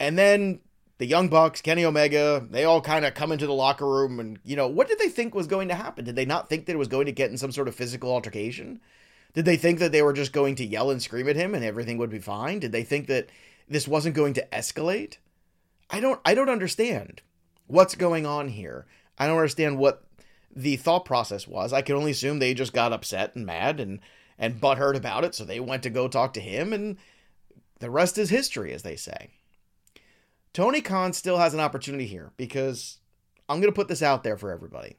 And 0.01 0.19
then 0.19 0.61
the 0.99 1.07
Young 1.07 1.29
Bucks, 1.29 1.63
Kenny 1.63 1.85
Omega, 1.85 2.45
they 2.51 2.65
all 2.65 2.81
kind 2.81 3.05
of 3.05 3.15
come 3.15 3.31
into 3.31 3.47
the 3.47 3.53
locker 3.53 3.87
room 3.87 4.19
and, 4.19 4.39
you 4.45 4.57
know, 4.57 4.67
what 4.67 4.89
did 4.89 4.99
they 4.99 5.09
think 5.09 5.35
was 5.35 5.47
going 5.47 5.69
to 5.69 5.75
happen? 5.75 6.05
Did 6.05 6.17
they 6.17 6.27
not 6.27 6.49
think 6.49 6.67
that 6.67 6.73
it 6.73 6.79
was 6.79 6.89
going 6.89 7.07
to 7.07 7.13
get 7.13 7.31
in 7.31 7.39
some 7.39 7.53
sort 7.53 7.69
of 7.69 7.75
physical 7.75 8.11
altercation? 8.11 8.81
Did 9.33 9.45
they 9.45 9.57
think 9.57 9.79
that 9.79 9.93
they 9.93 10.03
were 10.03 10.13
just 10.13 10.33
going 10.33 10.57
to 10.57 10.67
yell 10.67 10.91
and 10.91 11.01
scream 11.01 11.29
at 11.29 11.37
him 11.37 11.55
and 11.55 11.65
everything 11.65 11.99
would 11.99 12.11
be 12.11 12.19
fine? 12.19 12.59
Did 12.59 12.73
they 12.73 12.83
think 12.83 13.07
that 13.07 13.29
this 13.69 13.87
wasn't 13.87 14.17
going 14.17 14.35
to 14.35 14.47
escalate? 14.53 15.19
I 15.91 16.01
don't 16.01 16.21
I 16.25 16.35
don't 16.35 16.51
understand 16.51 17.23
what's 17.69 17.95
going 17.95 18.27
on 18.27 18.49
here. 18.49 18.87
I 19.19 19.27
don't 19.27 19.37
understand 19.37 19.79
what 19.79 20.05
the 20.55 20.77
thought 20.77 21.05
process 21.05 21.47
was. 21.47 21.73
I 21.73 21.83
can 21.83 21.95
only 21.95 22.11
assume 22.11 22.39
they 22.39 22.55
just 22.55 22.73
got 22.73 22.93
upset 22.93 23.37
and 23.37 23.47
mad 23.47 23.79
and 23.79 24.01
and 24.39 24.61
butthurt 24.61 24.97
about 24.97 25.25
it, 25.25 25.35
so 25.35 25.45
they 25.45 25.61
went 25.61 25.83
to 25.85 25.91
go 25.91 26.09
talk 26.09 26.33
to 26.35 26.41
him 26.41 26.73
and 26.73 26.97
the 27.81 27.91
rest 27.91 28.19
is 28.19 28.31
history, 28.31 28.73
as 28.73 28.83
they 28.83 28.97
say. 28.97 29.31
Tony 30.59 30.81
Khan 30.81 31.13
still 31.13 31.39
has 31.39 31.55
an 31.55 31.61
opportunity 31.61 32.05
here 32.05 32.33
because 32.37 32.99
I'm 33.49 33.61
going 33.61 33.73
to 33.73 33.77
put 33.77 33.87
this 33.87 34.03
out 34.03 34.25
there 34.25 34.37
for 34.37 34.51
everybody. 34.51 34.97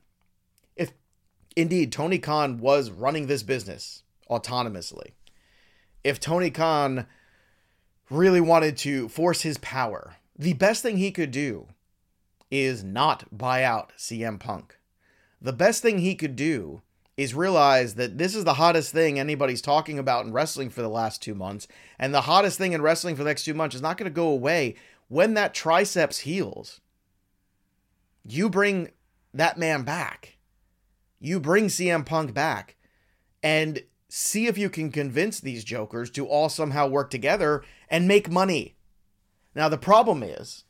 If 0.78 0.94
indeed 1.54 1.92
Tony 1.92 2.18
Khan 2.18 2.60
was 2.60 2.92
running 2.92 3.28
this 3.28 3.44
business 3.44 4.04
autonomously, 4.30 5.12
if 6.02 6.18
Tony 6.18 6.50
Khan 6.50 7.08
really 8.10 8.40
wanted 8.40 8.78
to 8.78 9.10
force 9.10 9.42
his 9.42 9.58
power, 9.58 10.16
the 10.38 10.54
best 10.54 10.82
thing 10.82 10.96
he 10.96 11.12
could 11.12 11.32
do 11.32 11.68
is 12.50 12.82
not 12.82 13.26
buy 13.30 13.62
out 13.62 13.92
CM 13.98 14.40
Punk. 14.40 14.78
The 15.42 15.52
best 15.52 15.82
thing 15.82 15.98
he 15.98 16.16
could 16.16 16.38
do 16.38 16.84
is 17.18 17.36
realize 17.36 17.96
that 17.96 18.18
this 18.18 18.34
is 18.34 18.46
the 18.46 18.54
hottest 18.54 18.94
thing 18.94 19.20
anybody's 19.20 19.62
talking 19.62 20.00
about 20.00 20.26
in 20.26 20.32
wrestling 20.32 20.70
for 20.70 20.82
the 20.82 20.88
last 20.88 21.22
two 21.22 21.36
months. 21.36 21.68
And 22.00 22.14
the 22.14 22.22
hottest 22.22 22.58
thing 22.58 22.72
in 22.72 22.82
wrestling 22.82 23.18
for 23.18 23.26
the 23.26 23.30
next 23.30 23.44
two 23.44 23.54
months 23.54 23.76
is 23.76 23.82
not 23.82 23.98
going 23.98 24.10
to 24.10 24.16
go 24.16 24.30
away 24.30 24.76
when 25.10 25.34
that 25.34 25.54
triceps 25.54 26.20
heals, 26.20 26.80
you 28.24 28.50
bring 28.50 28.92
that 29.34 29.58
man 29.58 29.84
back. 29.84 30.38
You 31.20 31.40
bring 31.40 31.68
CM 31.68 32.06
Punk 32.06 32.34
back 32.34 32.78
and 33.44 33.84
see 34.08 34.48
if 34.48 34.58
you 34.58 34.70
can 34.70 34.92
convince 34.92 35.40
these 35.40 35.64
jokers 35.64 36.10
to 36.12 36.26
all 36.26 36.48
somehow 36.48 36.88
work 36.88 37.10
together 37.10 37.64
and 37.90 38.08
make 38.08 38.30
money. 38.30 38.78
Now, 39.54 39.68
the 39.68 39.78
problem 39.78 40.24
is, 40.24 40.64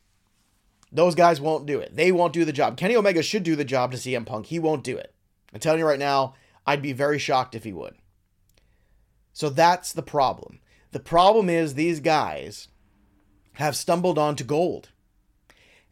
those 0.91 1.13
guys 1.13 1.39
won't 1.39 1.67
do 1.67 1.79
it. 1.79 1.95
They 1.95 2.11
won't 2.11 2.33
do 2.33 2.45
the 2.45 2.53
job. 2.53 2.77
Kenny 2.77 2.95
Omega 2.95 3.21
should 3.21 3.43
do 3.43 3.55
the 3.55 3.65
job 3.65 3.91
to 3.91 3.97
CM 3.97 4.25
Punk. 4.25 4.47
He 4.47 4.57
won't 4.57 4.83
do 4.83 4.97
it. 4.97 5.13
I'm 5.53 5.59
telling 5.59 5.79
you 5.79 5.85
right 5.85 5.99
now, 5.99 6.33
I'd 6.65 6.81
be 6.81 6.93
very 6.93 7.19
shocked 7.19 7.53
if 7.53 7.63
he 7.63 7.73
would. 7.73 7.95
So 9.33 9.49
that's 9.49 9.93
the 9.93 10.01
problem. 10.01 10.59
The 10.91 10.99
problem 10.99 11.49
is 11.49 11.73
these 11.73 11.99
guys 11.99 12.68
have 13.59 13.75
stumbled 13.75 14.17
onto 14.17 14.43
gold. 14.43 14.89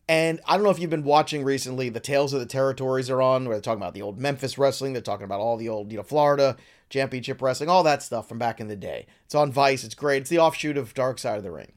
And 0.09 0.39
I 0.47 0.55
don't 0.55 0.63
know 0.63 0.69
if 0.69 0.79
you've 0.79 0.89
been 0.89 1.03
watching 1.03 1.43
recently, 1.43 1.89
the 1.89 1.99
Tales 1.99 2.31
of 2.31 2.39
the 2.39 2.45
Territories 2.45 3.09
are 3.09 3.21
on, 3.21 3.43
where 3.43 3.55
they're 3.55 3.61
talking 3.61 3.81
about 3.81 3.93
the 3.93 4.01
old 4.01 4.17
Memphis 4.17 4.57
wrestling, 4.57 4.93
they're 4.93 5.01
talking 5.01 5.25
about 5.25 5.41
all 5.41 5.57
the 5.57 5.67
old, 5.67 5.91
you 5.91 5.97
know, 5.97 6.03
Florida 6.03 6.55
championship 6.89 7.41
wrestling, 7.41 7.69
all 7.69 7.83
that 7.83 8.01
stuff 8.01 8.29
from 8.29 8.39
back 8.39 8.61
in 8.61 8.69
the 8.69 8.77
day. 8.77 9.05
It's 9.25 9.35
on 9.35 9.51
Vice, 9.51 9.83
it's 9.83 9.95
great. 9.95 10.21
It's 10.21 10.29
the 10.29 10.39
offshoot 10.39 10.77
of 10.77 10.93
Dark 10.93 11.19
Side 11.19 11.37
of 11.37 11.43
the 11.43 11.51
Ring. 11.51 11.73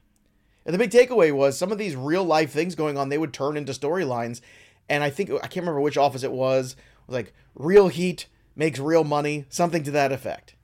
And 0.65 0.73
the 0.73 0.77
big 0.77 0.91
takeaway 0.91 1.33
was 1.33 1.57
some 1.57 1.73
of 1.73 1.77
these 1.77 1.97
real 1.97 2.23
life 2.23 2.51
things 2.51 2.73
going 2.73 2.97
on, 2.97 3.09
they 3.09 3.17
would 3.17 3.33
turn 3.33 3.57
into 3.57 3.73
storylines. 3.73 4.39
And 4.87 5.03
I 5.03 5.09
think, 5.09 5.29
I 5.29 5.47
can't 5.47 5.57
remember 5.57 5.81
which 5.81 5.97
office 5.97 6.23
it 6.23 6.31
was, 6.31 6.71
it 6.71 7.07
was 7.07 7.15
like 7.15 7.33
real 7.53 7.89
heat 7.89 8.27
makes 8.55 8.79
real 8.79 9.03
money, 9.03 9.45
something 9.49 9.83
to 9.83 9.91
that 9.91 10.13
effect. 10.13 10.55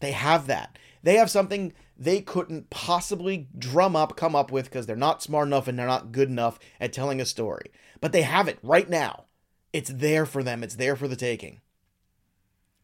They 0.00 0.12
have 0.12 0.48
that. 0.48 0.76
They 1.04 1.14
have 1.14 1.30
something 1.30 1.72
they 1.98 2.20
couldn't 2.20 2.70
possibly 2.70 3.48
drum 3.58 3.96
up, 3.96 4.16
come 4.16 4.36
up 4.36 4.52
with 4.52 4.66
because 4.66 4.86
they're 4.86 4.94
not 4.94 5.22
smart 5.22 5.48
enough 5.48 5.66
and 5.66 5.76
they're 5.78 5.86
not 5.86 6.12
good 6.12 6.28
enough 6.28 6.58
at 6.80 6.92
telling 6.92 7.20
a 7.20 7.26
story. 7.26 7.72
But 8.00 8.12
they 8.12 8.22
have 8.22 8.46
it 8.46 8.58
right 8.62 8.88
now. 8.88 9.24
It's 9.72 9.90
there 9.90 10.24
for 10.24 10.42
them, 10.42 10.62
it's 10.62 10.76
there 10.76 10.96
for 10.96 11.08
the 11.08 11.16
taking. 11.16 11.60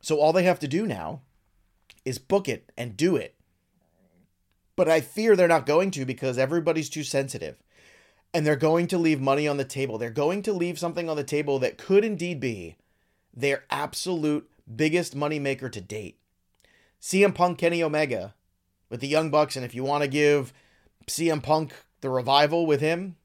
So 0.00 0.18
all 0.18 0.32
they 0.32 0.42
have 0.42 0.58
to 0.60 0.68
do 0.68 0.86
now 0.86 1.22
is 2.04 2.18
book 2.18 2.48
it 2.48 2.70
and 2.76 2.96
do 2.96 3.16
it. 3.16 3.36
But 4.76 4.88
I 4.88 5.00
fear 5.00 5.36
they're 5.36 5.48
not 5.48 5.66
going 5.66 5.92
to 5.92 6.04
because 6.04 6.36
everybody's 6.36 6.90
too 6.90 7.04
sensitive. 7.04 7.56
And 8.34 8.44
they're 8.44 8.56
going 8.56 8.88
to 8.88 8.98
leave 8.98 9.20
money 9.20 9.46
on 9.46 9.56
the 9.58 9.64
table. 9.64 9.96
They're 9.96 10.10
going 10.10 10.42
to 10.42 10.52
leave 10.52 10.78
something 10.78 11.08
on 11.08 11.16
the 11.16 11.22
table 11.22 11.60
that 11.60 11.78
could 11.78 12.04
indeed 12.04 12.40
be 12.40 12.76
their 13.32 13.64
absolute 13.70 14.50
biggest 14.74 15.16
moneymaker 15.16 15.70
to 15.70 15.80
date. 15.80 16.18
CM 17.00 17.32
Punk 17.32 17.58
Kenny 17.58 17.80
Omega 17.82 18.34
with 18.94 19.00
the 19.00 19.08
Young 19.08 19.28
Bucks, 19.28 19.56
and 19.56 19.64
if 19.64 19.74
you 19.74 19.82
want 19.82 20.02
to 20.02 20.08
give 20.08 20.52
CM 21.08 21.42
Punk 21.42 21.72
the 22.00 22.08
revival 22.08 22.64
with 22.64 22.80
him, 22.80 23.16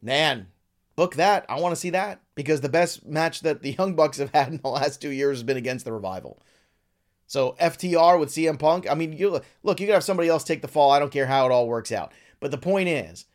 man, 0.00 0.46
book 0.96 1.16
that. 1.16 1.44
I 1.50 1.60
want 1.60 1.72
to 1.72 1.78
see 1.78 1.90
that 1.90 2.22
because 2.34 2.62
the 2.62 2.70
best 2.70 3.04
match 3.04 3.42
that 3.42 3.60
the 3.60 3.72
Young 3.72 3.94
Bucks 3.94 4.16
have 4.16 4.30
had 4.32 4.48
in 4.48 4.56
the 4.56 4.68
last 4.68 5.02
two 5.02 5.10
years 5.10 5.36
has 5.36 5.42
been 5.42 5.58
against 5.58 5.84
the 5.84 5.92
revival. 5.92 6.40
So 7.26 7.56
FTR 7.60 8.18
with 8.18 8.30
CM 8.30 8.58
Punk. 8.58 8.90
I 8.90 8.94
mean, 8.94 9.12
you 9.12 9.42
look, 9.62 9.80
you 9.80 9.86
could 9.86 9.92
have 9.92 10.02
somebody 10.02 10.30
else 10.30 10.44
take 10.44 10.62
the 10.62 10.66
fall. 10.66 10.90
I 10.90 10.98
don't 10.98 11.12
care 11.12 11.26
how 11.26 11.44
it 11.44 11.52
all 11.52 11.68
works 11.68 11.92
out. 11.92 12.10
But 12.40 12.50
the 12.50 12.56
point 12.56 12.88
is, 12.88 13.26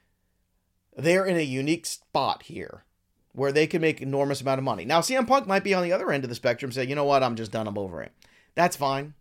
they're 0.97 1.27
in 1.27 1.37
a 1.37 1.41
unique 1.41 1.85
spot 1.85 2.41
here 2.41 2.85
where 3.33 3.51
they 3.51 3.67
can 3.67 3.81
make 3.81 4.01
enormous 4.01 4.41
amount 4.41 4.57
of 4.57 4.63
money. 4.63 4.83
Now, 4.83 5.01
CM 5.01 5.27
Punk 5.27 5.45
might 5.45 5.63
be 5.63 5.75
on 5.75 5.83
the 5.83 5.93
other 5.93 6.11
end 6.11 6.23
of 6.23 6.29
the 6.29 6.35
spectrum, 6.35 6.71
say, 6.71 6.87
you 6.87 6.95
know 6.95 7.05
what, 7.05 7.21
I'm 7.21 7.35
just 7.35 7.51
done. 7.51 7.67
I'm 7.67 7.77
over 7.77 8.01
it. 8.01 8.13
That's 8.55 8.75
fine. 8.75 9.13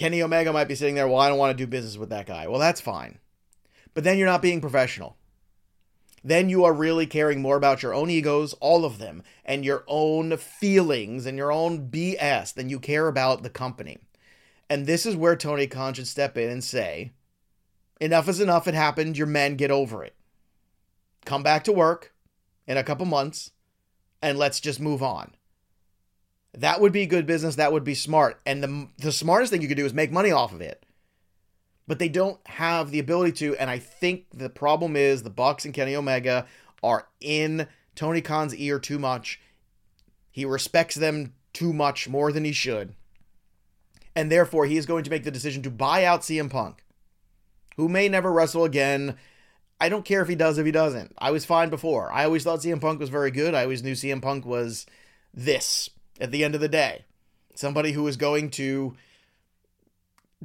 Kenny 0.00 0.22
Omega 0.22 0.50
might 0.50 0.66
be 0.66 0.74
sitting 0.74 0.94
there, 0.94 1.06
well, 1.06 1.18
I 1.18 1.28
don't 1.28 1.36
want 1.36 1.54
to 1.54 1.62
do 1.62 1.66
business 1.66 1.98
with 1.98 2.08
that 2.08 2.24
guy. 2.24 2.48
Well, 2.48 2.58
that's 2.58 2.80
fine. 2.80 3.18
But 3.92 4.02
then 4.02 4.16
you're 4.16 4.26
not 4.26 4.40
being 4.40 4.62
professional. 4.62 5.18
Then 6.24 6.48
you 6.48 6.64
are 6.64 6.72
really 6.72 7.06
caring 7.06 7.42
more 7.42 7.58
about 7.58 7.82
your 7.82 7.92
own 7.92 8.08
egos, 8.08 8.54
all 8.60 8.86
of 8.86 8.96
them, 8.96 9.22
and 9.44 9.62
your 9.62 9.84
own 9.86 10.38
feelings 10.38 11.26
and 11.26 11.36
your 11.36 11.52
own 11.52 11.90
BS 11.90 12.54
than 12.54 12.70
you 12.70 12.80
care 12.80 13.08
about 13.08 13.42
the 13.42 13.50
company. 13.50 13.98
And 14.70 14.86
this 14.86 15.04
is 15.04 15.16
where 15.16 15.36
Tony 15.36 15.66
Khan 15.66 15.92
should 15.92 16.08
step 16.08 16.38
in 16.38 16.48
and 16.48 16.64
say, 16.64 17.12
enough 18.00 18.26
is 18.26 18.40
enough. 18.40 18.66
It 18.66 18.72
happened. 18.72 19.18
Your 19.18 19.26
men 19.26 19.56
get 19.56 19.70
over 19.70 20.02
it. 20.02 20.14
Come 21.26 21.42
back 21.42 21.62
to 21.64 21.72
work 21.72 22.14
in 22.66 22.78
a 22.78 22.84
couple 22.84 23.04
months 23.04 23.50
and 24.22 24.38
let's 24.38 24.60
just 24.60 24.80
move 24.80 25.02
on. 25.02 25.32
That 26.54 26.80
would 26.80 26.92
be 26.92 27.06
good 27.06 27.26
business. 27.26 27.56
That 27.56 27.72
would 27.72 27.84
be 27.84 27.94
smart. 27.94 28.40
And 28.44 28.62
the, 28.62 28.88
the 28.98 29.12
smartest 29.12 29.52
thing 29.52 29.62
you 29.62 29.68
could 29.68 29.76
do 29.76 29.86
is 29.86 29.94
make 29.94 30.10
money 30.10 30.32
off 30.32 30.52
of 30.52 30.60
it. 30.60 30.84
But 31.86 31.98
they 31.98 32.08
don't 32.08 32.40
have 32.46 32.90
the 32.90 32.98
ability 32.98 33.32
to. 33.32 33.56
And 33.56 33.70
I 33.70 33.78
think 33.78 34.26
the 34.32 34.48
problem 34.50 34.96
is 34.96 35.22
the 35.22 35.30
Bucks 35.30 35.64
and 35.64 35.74
Kenny 35.74 35.94
Omega 35.94 36.46
are 36.82 37.08
in 37.20 37.68
Tony 37.94 38.20
Khan's 38.20 38.54
ear 38.54 38.78
too 38.78 38.98
much. 38.98 39.40
He 40.30 40.44
respects 40.44 40.94
them 40.94 41.34
too 41.52 41.72
much 41.72 42.08
more 42.08 42.32
than 42.32 42.44
he 42.44 42.52
should. 42.52 42.94
And 44.16 44.30
therefore, 44.30 44.66
he 44.66 44.76
is 44.76 44.86
going 44.86 45.04
to 45.04 45.10
make 45.10 45.24
the 45.24 45.30
decision 45.30 45.62
to 45.62 45.70
buy 45.70 46.04
out 46.04 46.22
CM 46.22 46.50
Punk, 46.50 46.84
who 47.76 47.88
may 47.88 48.08
never 48.08 48.32
wrestle 48.32 48.64
again. 48.64 49.16
I 49.80 49.88
don't 49.88 50.04
care 50.04 50.20
if 50.20 50.28
he 50.28 50.34
does, 50.34 50.58
if 50.58 50.66
he 50.66 50.72
doesn't. 50.72 51.14
I 51.18 51.30
was 51.30 51.44
fine 51.44 51.70
before. 51.70 52.12
I 52.12 52.24
always 52.24 52.44
thought 52.44 52.60
CM 52.60 52.80
Punk 52.80 53.00
was 53.00 53.08
very 53.08 53.30
good. 53.30 53.54
I 53.54 53.62
always 53.62 53.82
knew 53.82 53.92
CM 53.92 54.20
Punk 54.20 54.44
was 54.44 54.84
this 55.32 55.88
at 56.20 56.30
the 56.30 56.44
end 56.44 56.54
of 56.54 56.60
the 56.60 56.68
day. 56.68 57.04
Somebody 57.54 57.92
who 57.92 58.06
is 58.06 58.16
going 58.16 58.50
to 58.50 58.96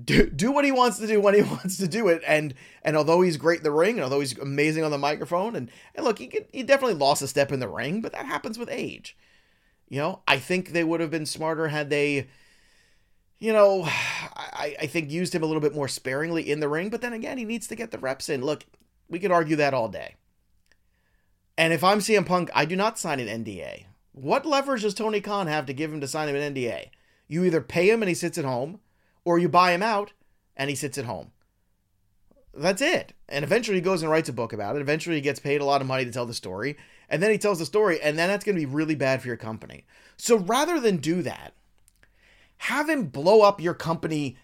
do, 0.02 0.30
do 0.30 0.52
what 0.52 0.66
he 0.66 0.72
wants 0.72 1.00
to 1.00 1.08
do 1.08 1.22
when 1.22 1.34
he 1.34 1.42
wants 1.50 1.78
to 1.78 1.88
do 1.88 2.08
it. 2.08 2.22
And 2.28 2.54
and 2.84 2.98
although 2.98 3.22
he's 3.22 3.38
great 3.38 3.60
in 3.60 3.64
the 3.64 3.72
ring, 3.72 3.96
and 3.96 4.04
although 4.04 4.20
he's 4.20 4.38
amazing 4.38 4.84
on 4.84 4.92
the 4.92 4.98
microphone, 4.98 5.56
and, 5.56 5.70
and 5.94 6.06
look, 6.06 6.20
he 6.20 6.28
could, 6.28 6.48
he 6.52 6.64
definitely 6.64 6.96
lost 6.96 7.22
a 7.22 7.28
step 7.28 7.52
in 7.52 7.60
the 7.60 7.70
ring, 7.70 8.02
but 8.02 8.12
that 8.12 8.26
happens 8.26 8.58
with 8.58 8.70
age. 8.70 9.18
You 9.88 10.00
know, 10.00 10.22
I 10.28 10.40
think 10.40 10.70
they 10.70 10.84
would 10.84 11.00
have 11.00 11.12
been 11.12 11.26
smarter 11.26 11.68
had 11.68 11.90
they, 11.90 12.28
you 13.38 13.54
know, 13.54 13.84
I, 13.86 14.76
I 14.82 14.86
think 14.88 15.12
used 15.12 15.34
him 15.34 15.44
a 15.44 15.46
little 15.46 15.62
bit 15.62 15.76
more 15.76 15.88
sparingly 15.88 16.50
in 16.50 16.60
the 16.60 16.70
ring. 16.70 16.90
But 16.90 17.02
then 17.02 17.14
again, 17.14 17.38
he 17.38 17.46
needs 17.46 17.68
to 17.68 17.76
get 17.76 17.92
the 17.92 18.00
reps 18.00 18.30
in. 18.30 18.44
Look, 18.44 18.66
we 19.10 19.20
could 19.20 19.32
argue 19.32 19.56
that 19.58 19.74
all 19.74 19.90
day. 19.90 20.16
And 21.58 21.72
if 21.72 21.84
I'm 21.84 22.00
CM 22.00 22.26
Punk, 22.26 22.50
I 22.54 22.66
do 22.66 22.76
not 22.76 23.00
sign 23.00 23.20
an 23.20 23.44
NDA. 23.44 23.86
What 24.16 24.46
leverage 24.46 24.84
does 24.84 24.94
Tony 24.94 25.20
Khan 25.20 25.48
have 25.48 25.66
to 25.66 25.74
give 25.74 25.92
him 25.92 26.00
to 26.00 26.08
sign 26.08 26.30
him 26.30 26.38
an 26.38 26.54
NDA? 26.54 26.88
You 27.28 27.44
either 27.44 27.60
pay 27.60 27.90
him 27.90 28.02
and 28.02 28.08
he 28.08 28.16
sits 28.16 28.38
at 28.38 28.46
home, 28.46 28.80
or 29.26 29.38
you 29.38 29.50
buy 29.50 29.74
him 29.74 29.84
out 29.84 30.14
and 30.56 30.70
he 30.70 30.76
sits 30.76 30.98
at 30.98 31.04
home. 31.04 31.32
That's 32.54 32.82
it. 32.82 33.12
And 33.28 33.44
eventually 33.44 33.76
he 33.76 33.82
goes 33.82 34.02
and 34.02 34.10
writes 34.10 34.30
a 34.30 34.34
book 34.34 34.54
about 34.54 34.78
it. 34.78 34.82
Eventually 34.82 35.18
he 35.18 35.22
gets 35.22 35.42
paid 35.42 35.60
a 35.60 35.66
lot 35.66 35.82
of 35.82 35.88
money 35.88 36.06
to 36.06 36.12
tell 36.12 36.26
the 36.26 36.34
story. 36.34 36.78
And 37.10 37.22
then 37.22 37.30
he 37.30 37.38
tells 37.38 37.60
the 37.60 37.66
story, 37.66 38.00
and 38.00 38.18
then 38.18 38.30
that's 38.30 38.46
going 38.46 38.56
to 38.56 38.62
be 38.62 38.66
really 38.66 38.96
bad 38.96 39.22
for 39.22 39.28
your 39.28 39.36
company. 39.36 39.86
So 40.16 40.38
rather 40.38 40.80
than 40.80 40.98
do 40.98 41.22
that, 41.24 41.54
have 42.60 42.88
him 42.88 43.08
blow 43.08 43.42
up 43.42 43.60
your 43.60 43.74
company 43.74 44.38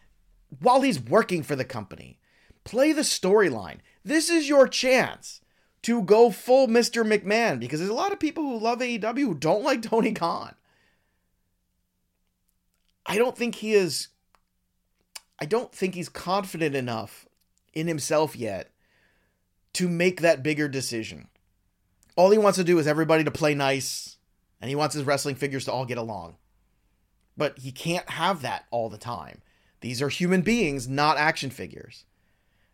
while 0.59 0.81
he's 0.81 0.99
working 0.99 1.43
for 1.43 1.55
the 1.55 1.63
company. 1.63 2.19
Play 2.65 2.91
the 2.91 3.03
storyline. 3.03 3.77
This 4.03 4.29
is 4.29 4.49
your 4.49 4.67
chance 4.67 5.39
to 5.83 6.01
go 6.03 6.29
full 6.29 6.67
Mr. 6.67 7.05
McMahon 7.05 7.59
because 7.59 7.79
there's 7.79 7.89
a 7.89 7.95
lot 7.95 8.11
of 8.11 8.19
people 8.19 8.43
who 8.43 8.59
love 8.59 8.79
AEW 8.79 9.19
who 9.19 9.33
don't 9.33 9.63
like 9.63 9.81
Tony 9.81 10.13
Khan. 10.13 10.53
I 13.05 13.17
don't 13.17 13.35
think 13.37 13.55
he 13.55 13.73
is 13.73 14.09
I 15.39 15.45
don't 15.45 15.73
think 15.73 15.95
he's 15.95 16.09
confident 16.09 16.75
enough 16.75 17.25
in 17.73 17.87
himself 17.87 18.35
yet 18.35 18.71
to 19.73 19.89
make 19.89 20.21
that 20.21 20.43
bigger 20.43 20.67
decision. 20.67 21.29
All 22.15 22.29
he 22.29 22.37
wants 22.37 22.57
to 22.57 22.63
do 22.63 22.77
is 22.77 22.85
everybody 22.85 23.23
to 23.23 23.31
play 23.31 23.55
nice 23.55 24.17
and 24.61 24.69
he 24.69 24.75
wants 24.75 24.93
his 24.93 25.03
wrestling 25.03 25.35
figures 25.35 25.65
to 25.65 25.71
all 25.71 25.85
get 25.85 25.97
along. 25.97 26.35
But 27.35 27.57
he 27.57 27.71
can't 27.71 28.07
have 28.11 28.43
that 28.43 28.65
all 28.69 28.89
the 28.89 28.99
time. 28.99 29.41
These 29.79 30.01
are 30.01 30.09
human 30.09 30.41
beings, 30.41 30.87
not 30.87 31.17
action 31.17 31.49
figures. 31.49 32.05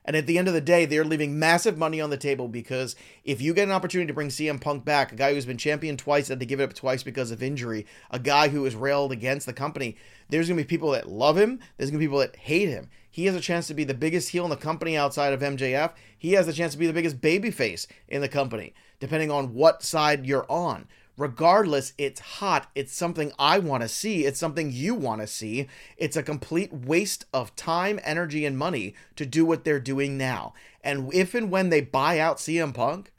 And 0.07 0.15
at 0.15 0.25
the 0.25 0.37
end 0.37 0.47
of 0.47 0.53
the 0.53 0.61
day, 0.61 0.85
they're 0.85 1.03
leaving 1.03 1.37
massive 1.37 1.77
money 1.77 1.99
on 1.99 2.09
the 2.09 2.17
table 2.17 2.47
because 2.47 2.95
if 3.25 3.41
you 3.41 3.53
get 3.53 3.67
an 3.67 3.73
opportunity 3.73 4.07
to 4.07 4.13
bring 4.13 4.29
CM 4.29 4.59
Punk 4.59 4.85
back, 4.85 5.11
a 5.11 5.15
guy 5.15 5.33
who's 5.33 5.45
been 5.45 5.57
champion 5.57 5.97
twice, 5.97 6.29
had 6.29 6.39
to 6.39 6.45
give 6.45 6.61
it 6.61 6.63
up 6.63 6.73
twice 6.73 7.03
because 7.03 7.29
of 7.29 7.43
injury, 7.43 7.85
a 8.09 8.17
guy 8.17 8.47
who 8.47 8.65
is 8.65 8.73
railed 8.73 9.11
against 9.11 9.45
the 9.45 9.51
company, 9.51 9.97
there's 10.29 10.47
going 10.47 10.57
to 10.57 10.63
be 10.63 10.67
people 10.67 10.91
that 10.91 11.09
love 11.09 11.37
him. 11.37 11.59
There's 11.75 11.91
going 11.91 11.99
to 11.99 12.05
be 12.05 12.07
people 12.07 12.19
that 12.19 12.37
hate 12.37 12.69
him. 12.69 12.89
He 13.11 13.25
has 13.25 13.35
a 13.35 13.41
chance 13.41 13.67
to 13.67 13.73
be 13.73 13.83
the 13.83 13.93
biggest 13.93 14.29
heel 14.29 14.45
in 14.45 14.49
the 14.49 14.55
company 14.55 14.95
outside 14.95 15.33
of 15.33 15.41
MJF. 15.41 15.91
He 16.17 16.33
has 16.33 16.47
a 16.47 16.53
chance 16.53 16.71
to 16.71 16.79
be 16.79 16.87
the 16.87 16.93
biggest 16.93 17.19
babyface 17.19 17.85
in 18.07 18.21
the 18.21 18.29
company, 18.29 18.73
depending 19.01 19.29
on 19.29 19.53
what 19.53 19.83
side 19.83 20.25
you're 20.25 20.49
on 20.49 20.87
regardless, 21.17 21.93
it's 21.97 22.19
hot. 22.19 22.69
It's 22.75 22.93
something 22.93 23.31
I 23.37 23.59
want 23.59 23.81
to 23.83 23.89
see. 23.89 24.25
It's 24.25 24.39
something 24.39 24.71
you 24.71 24.93
want 24.93 25.21
to 25.21 25.27
see. 25.27 25.67
It's 25.97 26.15
a 26.15 26.23
complete 26.23 26.71
waste 26.71 27.25
of 27.33 27.55
time, 27.55 27.99
energy, 28.03 28.45
and 28.45 28.57
money 28.57 28.93
to 29.15 29.25
do 29.25 29.45
what 29.45 29.63
they're 29.63 29.79
doing 29.79 30.17
now. 30.17 30.53
And 30.81 31.13
if 31.13 31.33
and 31.33 31.51
when 31.51 31.69
they 31.69 31.81
buy 31.81 32.19
out 32.19 32.37
CM 32.37 32.73
Punk 32.73 33.11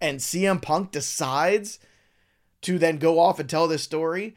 and 0.00 0.20
CM 0.20 0.62
Punk 0.62 0.92
decides 0.92 1.78
to 2.62 2.78
then 2.78 2.98
go 2.98 3.18
off 3.18 3.40
and 3.40 3.50
tell 3.50 3.66
this 3.66 3.82
story, 3.82 4.36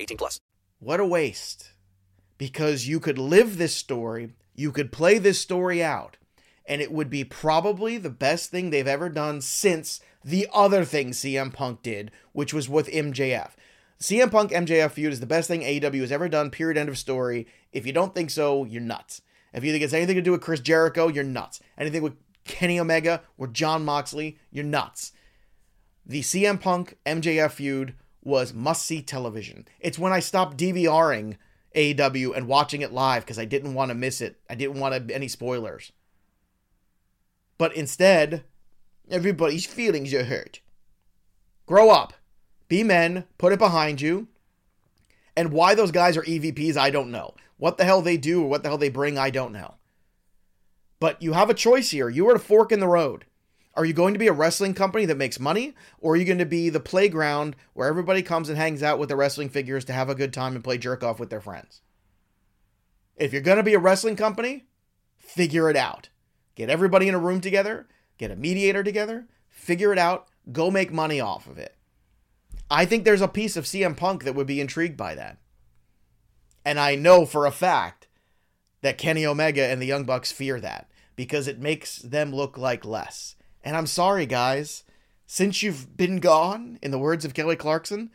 18 0.00 0.16
plus. 0.16 0.40
what 0.78 1.00
a 1.00 1.06
waste. 1.06 1.72
Because 2.38 2.86
you 2.86 3.00
could 3.00 3.18
live 3.18 3.56
this 3.56 3.74
story, 3.74 4.34
you 4.54 4.70
could 4.70 4.92
play 4.92 5.18
this 5.18 5.40
story 5.40 5.82
out, 5.82 6.18
and 6.66 6.82
it 6.82 6.92
would 6.92 7.08
be 7.08 7.24
probably 7.24 7.96
the 7.96 8.10
best 8.10 8.50
thing 8.50 8.70
they've 8.70 8.86
ever 8.86 9.08
done 9.08 9.40
since 9.40 10.00
the 10.22 10.48
other 10.52 10.84
thing 10.84 11.10
CM 11.10 11.52
Punk 11.52 11.82
did, 11.82 12.10
which 12.32 12.52
was 12.52 12.68
with 12.68 12.88
MJF. 12.88 13.52
CM 14.00 14.30
Punk 14.30 14.50
MJF 14.50 14.90
feud 14.90 15.12
is 15.12 15.20
the 15.20 15.26
best 15.26 15.48
thing 15.48 15.62
AEW 15.62 16.00
has 16.00 16.12
ever 16.12 16.28
done, 16.28 16.50
period, 16.50 16.76
end 16.76 16.88
of 16.88 16.98
story. 16.98 17.46
If 17.72 17.86
you 17.86 17.92
don't 17.92 18.14
think 18.14 18.30
so, 18.30 18.64
you're 18.64 18.82
nuts. 18.82 19.22
If 19.54 19.64
you 19.64 19.72
think 19.72 19.82
it's 19.82 19.94
anything 19.94 20.16
to 20.16 20.22
do 20.22 20.32
with 20.32 20.42
Chris 20.42 20.60
Jericho, 20.60 21.08
you're 21.08 21.24
nuts. 21.24 21.60
Anything 21.78 22.02
with 22.02 22.16
Kenny 22.44 22.78
Omega 22.78 23.22
or 23.38 23.46
Jon 23.46 23.84
Moxley, 23.84 24.36
you're 24.50 24.64
nuts. 24.64 25.12
The 26.04 26.20
CM 26.20 26.60
Punk 26.60 26.98
MJF 27.06 27.52
feud 27.52 27.94
was 28.26 28.52
must 28.52 28.84
see 28.84 29.00
television. 29.00 29.66
It's 29.80 29.98
when 29.98 30.12
I 30.12 30.20
stopped 30.20 30.58
DVRing 30.58 31.36
AEW 31.74 32.36
and 32.36 32.48
watching 32.48 32.82
it 32.82 32.92
live 32.92 33.22
because 33.22 33.38
I 33.38 33.44
didn't 33.44 33.74
want 33.74 33.90
to 33.90 33.94
miss 33.94 34.20
it. 34.20 34.40
I 34.50 34.54
didn't 34.54 34.80
want 34.80 35.10
any 35.10 35.28
spoilers. 35.28 35.92
But 37.56 37.74
instead, 37.76 38.44
everybody's 39.10 39.64
feelings 39.64 40.12
are 40.12 40.24
hurt. 40.24 40.60
Grow 41.66 41.90
up. 41.90 42.14
Be 42.68 42.82
men. 42.82 43.24
Put 43.38 43.52
it 43.52 43.58
behind 43.58 44.00
you. 44.00 44.28
And 45.36 45.52
why 45.52 45.74
those 45.74 45.90
guys 45.90 46.16
are 46.16 46.22
EVPs, 46.22 46.76
I 46.76 46.90
don't 46.90 47.10
know. 47.10 47.34
What 47.58 47.78
the 47.78 47.84
hell 47.84 48.02
they 48.02 48.16
do 48.16 48.42
or 48.42 48.48
what 48.48 48.62
the 48.62 48.68
hell 48.70 48.78
they 48.78 48.88
bring, 48.88 49.18
I 49.18 49.30
don't 49.30 49.52
know. 49.52 49.74
But 50.98 51.22
you 51.22 51.34
have 51.34 51.50
a 51.50 51.54
choice 51.54 51.90
here. 51.90 52.08
You 52.08 52.28
are 52.30 52.34
a 52.34 52.40
fork 52.40 52.72
in 52.72 52.80
the 52.80 52.88
road. 52.88 53.26
Are 53.76 53.84
you 53.84 53.92
going 53.92 54.14
to 54.14 54.18
be 54.18 54.26
a 54.26 54.32
wrestling 54.32 54.72
company 54.72 55.04
that 55.04 55.18
makes 55.18 55.38
money, 55.38 55.74
or 56.00 56.14
are 56.14 56.16
you 56.16 56.24
going 56.24 56.38
to 56.38 56.46
be 56.46 56.70
the 56.70 56.80
playground 56.80 57.54
where 57.74 57.88
everybody 57.88 58.22
comes 58.22 58.48
and 58.48 58.56
hangs 58.56 58.82
out 58.82 58.98
with 58.98 59.10
the 59.10 59.16
wrestling 59.16 59.50
figures 59.50 59.84
to 59.84 59.92
have 59.92 60.08
a 60.08 60.14
good 60.14 60.32
time 60.32 60.54
and 60.54 60.64
play 60.64 60.78
jerk 60.78 61.04
off 61.04 61.20
with 61.20 61.28
their 61.28 61.42
friends? 61.42 61.82
If 63.16 63.32
you're 63.32 63.42
going 63.42 63.58
to 63.58 63.62
be 63.62 63.74
a 63.74 63.78
wrestling 63.78 64.16
company, 64.16 64.64
figure 65.18 65.68
it 65.68 65.76
out. 65.76 66.08
Get 66.54 66.70
everybody 66.70 67.06
in 67.06 67.14
a 67.14 67.18
room 67.18 67.42
together, 67.42 67.86
get 68.16 68.30
a 68.30 68.36
mediator 68.36 68.82
together, 68.82 69.26
figure 69.50 69.92
it 69.92 69.98
out, 69.98 70.28
go 70.50 70.70
make 70.70 70.90
money 70.90 71.20
off 71.20 71.46
of 71.46 71.58
it. 71.58 71.76
I 72.70 72.86
think 72.86 73.04
there's 73.04 73.20
a 73.20 73.28
piece 73.28 73.56
of 73.58 73.64
CM 73.64 73.94
Punk 73.94 74.24
that 74.24 74.34
would 74.34 74.46
be 74.46 74.60
intrigued 74.60 74.96
by 74.96 75.14
that. 75.14 75.38
And 76.64 76.80
I 76.80 76.94
know 76.94 77.26
for 77.26 77.44
a 77.44 77.52
fact 77.52 78.08
that 78.80 78.98
Kenny 78.98 79.26
Omega 79.26 79.66
and 79.66 79.80
the 79.80 79.86
Young 79.86 80.04
Bucks 80.04 80.32
fear 80.32 80.60
that 80.60 80.88
because 81.14 81.46
it 81.46 81.60
makes 81.60 81.98
them 81.98 82.34
look 82.34 82.56
like 82.56 82.84
less. 82.84 83.36
And 83.66 83.76
I'm 83.76 83.88
sorry, 83.88 84.26
guys. 84.26 84.84
Since 85.26 85.60
you've 85.60 85.96
been 85.96 86.20
gone, 86.20 86.78
in 86.82 86.92
the 86.92 87.00
words 87.00 87.24
of 87.24 87.34
Kelly 87.34 87.56
Clarkson, 87.56 88.12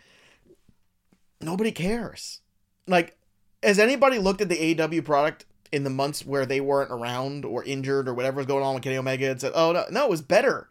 nobody 1.41 1.74
cares. 1.74 2.39
Like, 2.88 3.17
has 3.62 3.77
anybody 3.77 4.17
looked 4.17 4.39
at 4.39 4.48
the 4.48 4.81
AW 4.81 5.01
product 5.01 5.46
in 5.70 5.84
the 5.84 5.89
months 5.89 6.25
where 6.25 6.46
they 6.46 6.62
weren't 6.62 6.89
around 6.89 7.43
or 7.43 7.65
injured 7.65 8.08
or 8.08 8.13
whatever 8.13 8.38
was 8.38 8.46
going 8.46 8.63
on 8.63 8.75
with 8.75 8.84
Kenny 8.84 8.96
Omega 8.96 9.29
and 9.29 9.41
said, 9.41 9.51
oh, 9.53 9.74
no, 9.74 9.84
no, 9.91 10.05
it 10.05 10.10
was 10.10 10.22
better? 10.22 10.70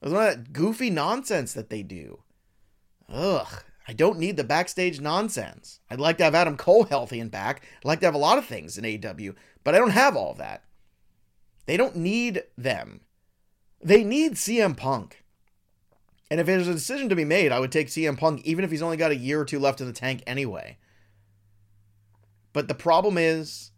It 0.00 0.04
was 0.06 0.12
one 0.12 0.28
of 0.28 0.30
that 0.30 0.52
goofy 0.52 0.88
nonsense 0.88 1.52
that 1.52 1.68
they 1.68 1.82
do. 1.82 2.22
Ugh. 3.08 3.64
I 3.88 3.92
don't 3.94 4.20
need 4.20 4.36
the 4.36 4.44
backstage 4.44 5.00
nonsense. 5.00 5.80
I'd 5.90 5.98
like 5.98 6.18
to 6.18 6.24
have 6.24 6.36
Adam 6.36 6.56
Cole 6.56 6.84
healthy 6.84 7.18
and 7.18 7.32
back. 7.32 7.66
I'd 7.78 7.84
like 7.84 7.98
to 8.00 8.06
have 8.06 8.14
a 8.14 8.18
lot 8.18 8.38
of 8.38 8.46
things 8.46 8.78
in 8.78 8.86
AW, 8.86 9.32
but 9.64 9.74
I 9.74 9.78
don't 9.78 9.90
have 9.90 10.16
all 10.16 10.30
of 10.30 10.38
that. 10.38 10.62
They 11.66 11.76
don't 11.76 11.96
need 11.96 12.44
them. 12.56 13.00
They 13.82 14.04
need 14.04 14.34
CM 14.34 14.76
Punk. 14.76 15.24
And 16.30 16.40
if 16.40 16.46
there's 16.46 16.68
a 16.68 16.72
decision 16.72 17.08
to 17.08 17.16
be 17.16 17.24
made, 17.24 17.52
I 17.52 17.60
would 17.60 17.72
take 17.72 17.88
CM 17.88 18.16
Punk, 18.16 18.42
even 18.44 18.64
if 18.64 18.70
he's 18.70 18.82
only 18.82 18.96
got 18.96 19.10
a 19.10 19.16
year 19.16 19.40
or 19.40 19.44
two 19.44 19.58
left 19.58 19.80
in 19.80 19.86
the 19.86 19.92
tank 19.92 20.22
anyway. 20.26 20.78
But 22.52 22.68
the 22.68 22.74
problem 22.74 23.18
is, 23.18 23.72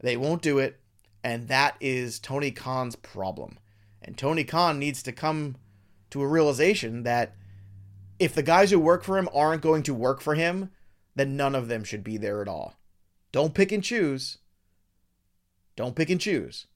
they 0.00 0.16
won't 0.16 0.42
do 0.42 0.58
it, 0.58 0.78
and 1.24 1.48
that 1.48 1.76
is 1.80 2.20
Tony 2.20 2.50
Khan's 2.50 2.96
problem. 2.96 3.58
And 4.02 4.16
Tony 4.16 4.44
Khan 4.44 4.78
needs 4.78 5.02
to 5.04 5.12
come 5.12 5.56
to 6.10 6.22
a 6.22 6.28
realization 6.28 7.02
that 7.04 7.34
if 8.18 8.34
the 8.34 8.42
guys 8.42 8.70
who 8.70 8.78
work 8.78 9.02
for 9.02 9.18
him 9.18 9.28
aren't 9.34 9.62
going 9.62 9.82
to 9.84 9.94
work 9.94 10.20
for 10.20 10.34
him, 10.34 10.70
then 11.14 11.36
none 11.36 11.54
of 11.54 11.68
them 11.68 11.82
should 11.82 12.04
be 12.04 12.18
there 12.18 12.42
at 12.42 12.48
all. 12.48 12.74
Don't 13.32 13.54
pick 13.54 13.72
and 13.72 13.82
choose. 13.82 14.38
Don't 15.74 15.96
pick 15.96 16.10
and 16.10 16.20
choose 16.20 16.66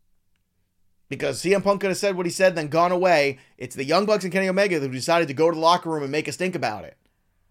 because 1.10 1.42
CM 1.42 1.62
Punk 1.62 1.80
could 1.80 1.90
have 1.90 1.98
said 1.98 2.16
what 2.16 2.24
he 2.24 2.30
said, 2.30 2.54
then 2.54 2.68
gone 2.68 2.92
away. 2.92 3.40
It's 3.58 3.74
the 3.74 3.84
Young 3.84 4.06
Bucks 4.06 4.22
and 4.22 4.32
Kenny 4.32 4.48
Omega 4.48 4.78
who 4.78 4.88
decided 4.88 5.28
to 5.28 5.34
go 5.34 5.50
to 5.50 5.54
the 5.54 5.60
locker 5.60 5.90
room 5.90 6.04
and 6.04 6.12
make 6.12 6.28
us 6.28 6.36
think 6.36 6.54
about 6.54 6.84
it. 6.84 6.96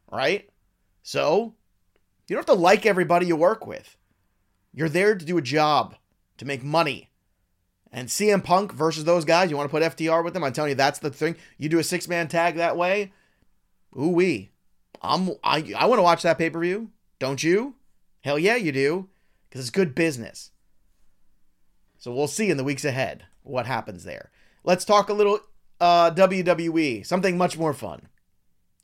Right? 0.10 0.50
So, 1.04 1.54
you 2.28 2.36
don't 2.36 2.48
have 2.48 2.56
to 2.56 2.60
like 2.60 2.86
everybody 2.86 3.28
you 3.28 3.36
work 3.36 3.67
with. 3.67 3.98
You're 4.74 4.89
there 4.89 5.13
to 5.13 5.26
do 5.26 5.38
a 5.38 5.41
job, 5.41 5.95
to 6.38 6.45
make 6.45 6.63
money. 6.63 7.10
And 7.91 8.08
CM 8.08 8.43
Punk 8.43 8.72
versus 8.72 9.04
those 9.04 9.26
guys, 9.26 9.52
you 9.52 9.58
want 9.58 9.69
to 9.69 9.72
put 9.72 9.98
FTR 9.98 10.24
with 10.24 10.34
them? 10.34 10.43
I'm 10.43 10.54
telling 10.54 10.69
you, 10.69 10.76
that's 10.76 11.00
the 11.00 11.10
thing. 11.10 11.36
You 11.58 11.67
do 11.67 11.80
a 11.80 11.84
six 11.84 12.08
man 12.08 12.30
tag 12.30 12.56
that 12.56 12.78
way. 12.78 13.12
Ooh 14.00 14.10
wee. 14.10 14.52
I'm 15.02 15.32
I 15.43 15.74
I 15.76 15.86
want 15.86 16.00
to 16.00 16.04
watch 16.04 16.22
that 16.22 16.38
pay 16.38 16.50
per 16.50 16.60
view. 16.60 16.91
Don't 17.17 17.41
you? 17.41 17.76
Hell 18.22 18.38
yeah, 18.38 18.56
you 18.56 18.72
do. 18.72 19.10
Because 19.50 19.62
it's 19.62 19.69
good 19.72 19.95
business. 19.95 20.52
So 21.98 22.13
we'll 22.13 22.28
see 22.28 22.50
in 22.50 22.58
the 22.58 22.63
weeks 22.63 22.86
ahead 22.86 23.26
what 23.49 23.65
happens 23.65 24.03
there. 24.03 24.31
Let's 24.63 24.85
talk 24.85 25.09
a 25.09 25.13
little 25.13 25.39
uh, 25.79 26.12
WWE, 26.12 27.05
something 27.05 27.38
much 27.38 27.57
more 27.57 27.73
fun. 27.73 28.07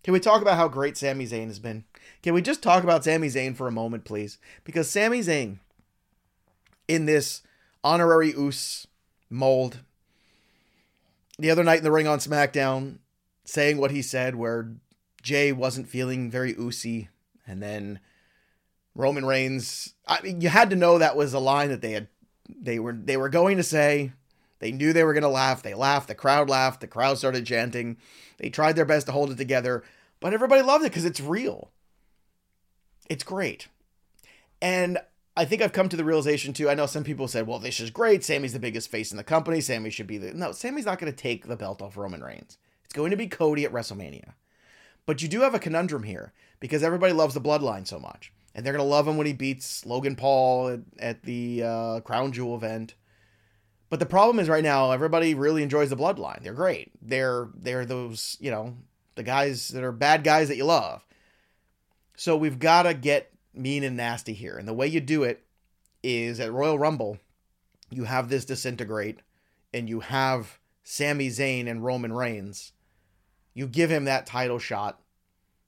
Can 0.04 0.14
we 0.14 0.20
talk 0.20 0.42
about 0.42 0.58
how 0.58 0.68
great 0.68 0.98
Sami 0.98 1.26
Zayn 1.26 1.48
has 1.48 1.60
been? 1.60 1.84
Can 2.22 2.34
we 2.34 2.42
just 2.42 2.62
talk 2.62 2.84
about 2.84 3.04
Sami 3.04 3.28
Zayn 3.28 3.56
for 3.56 3.68
a 3.68 3.72
moment, 3.72 4.06
please? 4.06 4.38
Because 4.64 4.90
Sami 4.90 5.20
Zayn, 5.20 5.60
in 6.88 7.06
this 7.06 7.42
honorary 7.84 8.32
Uce 8.32 8.88
mold, 9.30 9.80
the 11.40 11.50
other 11.50 11.64
night 11.64 11.80
in 11.80 11.84
the 11.84 11.92
ring 11.92 12.08
on 12.08 12.20
SmackDown, 12.20 13.00
saying 13.46 13.78
what 13.78 13.92
he 13.92 14.02
said, 14.02 14.36
where 14.36 14.72
Jey 15.22 15.52
wasn't 15.52 15.90
feeling 15.90 16.30
very 16.30 16.54
Usy, 16.54 17.10
and 17.48 17.62
then 17.62 18.00
Roman 18.94 19.26
Reigns. 19.26 19.96
I 20.08 20.22
mean, 20.22 20.42
you 20.42 20.50
had 20.50 20.70
to 20.70 20.76
know 20.76 20.98
that 20.98 21.18
was 21.18 21.34
a 21.34 21.40
line 21.40 21.70
that 21.70 21.82
they 21.82 21.92
had 21.92 22.08
they 22.48 22.78
were 22.80 22.94
they 22.94 23.18
were 23.18 23.30
going 23.30 23.58
to 23.58 23.64
say 23.64 24.14
they 24.66 24.72
knew 24.72 24.94
they 24.94 25.04
were 25.04 25.14
going 25.14 25.22
to 25.22 25.30
laugh. 25.30 25.62
They 25.62 25.76
laughed. 25.76 26.08
The 26.08 26.16
crowd 26.16 26.50
laughed. 26.50 26.82
The 26.82 26.88
crowd 26.88 27.20
started 27.20 27.46
chanting. 27.46 27.98
They 28.40 28.50
tried 28.50 28.76
their 28.76 28.84
best 28.84 29.06
to 29.06 29.12
hold 29.12 29.30
it 29.30 29.38
together, 29.38 29.84
but 30.20 30.34
everybody 30.34 30.64
loved 30.64 30.84
it 30.84 30.90
because 30.90 31.06
it's 31.06 31.22
real. 31.22 31.70
It's 33.08 33.24
great. 33.24 33.68
And 34.64 34.98
I 35.38 35.46
think 35.46 35.62
I've 35.62 35.72
come 35.72 35.88
to 35.90 35.96
the 35.96 36.04
realization 36.04 36.52
too. 36.52 36.68
I 36.68 36.74
know 36.74 36.88
some 36.88 37.04
people 37.04 37.28
said, 37.28 37.46
well, 37.46 37.60
this 37.60 37.80
is 37.80 37.92
great. 37.92 38.24
Sami's 38.24 38.54
the 38.54 38.60
biggest 38.60 38.90
face 38.90 39.12
in 39.12 39.18
the 39.18 39.24
company. 39.24 39.62
Sami 39.62 39.92
should 39.92 40.08
be 40.08 40.18
the. 40.18 40.34
No, 40.34 40.52
Sami's 40.52 40.88
not 40.88 40.98
going 40.98 41.14
to 41.14 41.16
take 41.16 41.46
the 41.46 41.56
belt 41.56 41.84
off 41.84 41.96
Roman 41.96 42.24
Reigns. 42.24 42.58
It's 42.86 42.94
going 42.94 43.12
to 43.12 43.18
be 43.18 43.28
Cody 43.28 43.66
at 43.66 43.72
WrestleMania. 43.72 44.34
But 45.06 45.22
you 45.22 45.28
do 45.28 45.42
have 45.42 45.54
a 45.54 45.60
conundrum 45.60 46.02
here 46.02 46.34
because 46.60 46.82
everybody 46.82 47.14
loves 47.14 47.36
the 47.36 47.40
bloodline 47.40 47.86
so 47.86 48.00
much. 48.00 48.34
And 48.56 48.66
they're 48.66 48.74
going 48.74 48.84
to 48.84 48.90
love 48.90 49.08
him 49.08 49.18
when 49.18 49.28
he 49.28 49.34
beats 49.34 49.86
Logan 49.86 50.16
Paul 50.16 50.70
at, 50.70 50.80
at 50.98 51.22
the 51.22 51.62
uh, 51.62 52.00
Crown 52.00 52.32
Jewel 52.32 52.56
event. 52.56 52.96
But 53.90 54.00
the 54.00 54.06
problem 54.06 54.40
is 54.40 54.50
right 54.50 54.64
now 54.64 54.92
everybody 54.92 55.36
really 55.36 55.64
enjoys 55.64 55.90
the 55.90 55.98
bloodline. 55.98 56.42
They're 56.44 56.54
great. 56.54 56.92
They're 57.02 57.50
they're 57.56 57.86
those, 57.86 58.38
you 58.40 58.52
know, 58.52 58.78
the 59.16 59.24
guys 59.24 59.70
that 59.70 59.84
are 59.84 59.92
bad 59.92 60.24
guys 60.24 60.48
that 60.48 60.58
you 60.58 60.66
love. 60.66 61.06
So 62.18 62.36
we've 62.36 62.60
got 62.60 62.84
to 62.84 62.94
get 62.94 63.32
mean 63.54 63.84
and 63.84 63.98
nasty 63.98 64.34
here. 64.34 64.58
And 64.58 64.68
the 64.68 64.74
way 64.74 64.88
you 64.88 65.02
do 65.02 65.24
it 65.24 65.44
is 66.04 66.40
at 66.40 66.52
Royal 66.52 66.80
Rumble, 66.80 67.20
you 67.90 68.06
have 68.06 68.30
this 68.30 68.46
disintegrate 68.46 69.20
and 69.74 69.90
you 69.90 70.00
have 70.02 70.60
Sami 70.84 71.30
Zayn 71.30 71.70
and 71.70 71.84
Roman 71.84 72.14
Reigns. 72.14 72.72
You 73.54 73.68
give 73.68 73.90
him 73.90 74.06
that 74.06 74.26
title 74.26 74.60
shot. 74.60 75.00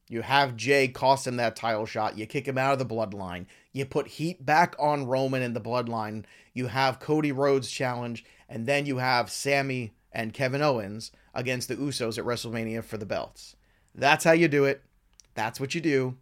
You 0.10 0.22
have 0.22 0.56
Jey 0.56 0.88
cost 0.88 1.28
him 1.28 1.36
that 1.38 1.56
title 1.56 1.86
shot. 1.86 2.18
You 2.18 2.26
kick 2.26 2.48
him 2.48 2.58
out 2.58 2.74
of 2.74 2.80
the 2.80 2.86
bloodline. 2.86 3.46
You 3.74 3.86
put 3.86 4.08
heat 4.08 4.46
back 4.46 4.76
on 4.80 5.06
Roman 5.06 5.42
in 5.42 5.54
the 5.54 5.62
bloodline. 5.62 6.24
You 6.54 6.68
have 6.68 7.00
Cody 7.00 7.32
Rhodes 7.32 7.70
challenge, 7.70 8.24
and 8.48 8.66
then 8.66 8.86
you 8.86 8.98
have 8.98 9.30
Sami 9.30 9.94
and 10.12 10.34
Kevin 10.34 10.62
Owens 10.62 11.12
against 11.34 11.68
the 11.68 11.76
Usos 11.76 12.18
at 12.18 12.26
WrestleMania 12.26 12.84
for 12.84 12.98
the 12.98 13.06
belts. 13.06 13.56
That's 13.94 14.24
how 14.24 14.32
you 14.32 14.48
do 14.48 14.64
it. 14.64 14.82
That's 15.36 15.60
what 15.60 15.76
you 15.76 15.82
do. 15.82 16.16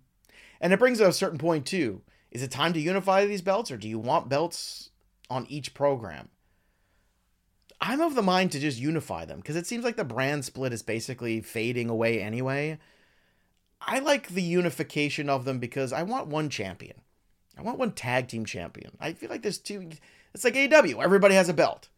And 0.60 0.74
it 0.74 0.80
brings 0.80 1.00
up 1.00 1.10
a 1.10 1.14
certain 1.14 1.38
point 1.38 1.66
too. 1.66 2.02
Is 2.32 2.44
it 2.44 2.52
time 2.52 2.74
to 2.74 2.80
unify 2.80 3.26
these 3.26 3.42
belts, 3.42 3.72
or 3.72 3.78
do 3.78 3.88
you 3.88 4.00
want 4.00 4.30
belts 4.30 4.90
on 5.30 5.46
each 5.48 5.74
program? 5.74 6.30
I'm 7.80 8.02
of 8.02 8.16
the 8.16 8.22
mind 8.22 8.52
to 8.54 8.60
just 8.60 8.80
unify 8.80 9.26
them 9.26 9.40
because 9.40 9.56
it 9.56 9.68
seems 9.68 9.84
like 9.84 9.96
the 9.96 10.04
brand 10.04 10.44
split 10.44 10.74
is 10.74 10.82
basically 10.82 11.42
fading 11.42 11.90
away 11.90 12.22
anyway. 12.22 12.80
I 13.82 14.00
like 14.00 14.30
the 14.30 14.42
unification 14.42 15.30
of 15.30 15.46
them 15.46 15.60
because 15.60 15.94
I 15.94 16.04
want 16.04 16.28
one 16.28 16.50
champion. 16.50 17.02
I 17.58 17.62
want 17.62 17.80
one 17.80 17.92
tag 17.92 18.28
team 18.28 18.46
champion. 18.46 18.98
I 19.00 19.14
feel 19.14 19.30
like 19.30 19.42
there's 19.42 19.58
two. 19.58 19.90
It's 20.34 20.44
like 20.44 20.56
AEW. 20.56 21.04
Everybody 21.04 21.36
has 21.36 21.50
a 21.50 21.54
belt. 21.54 21.90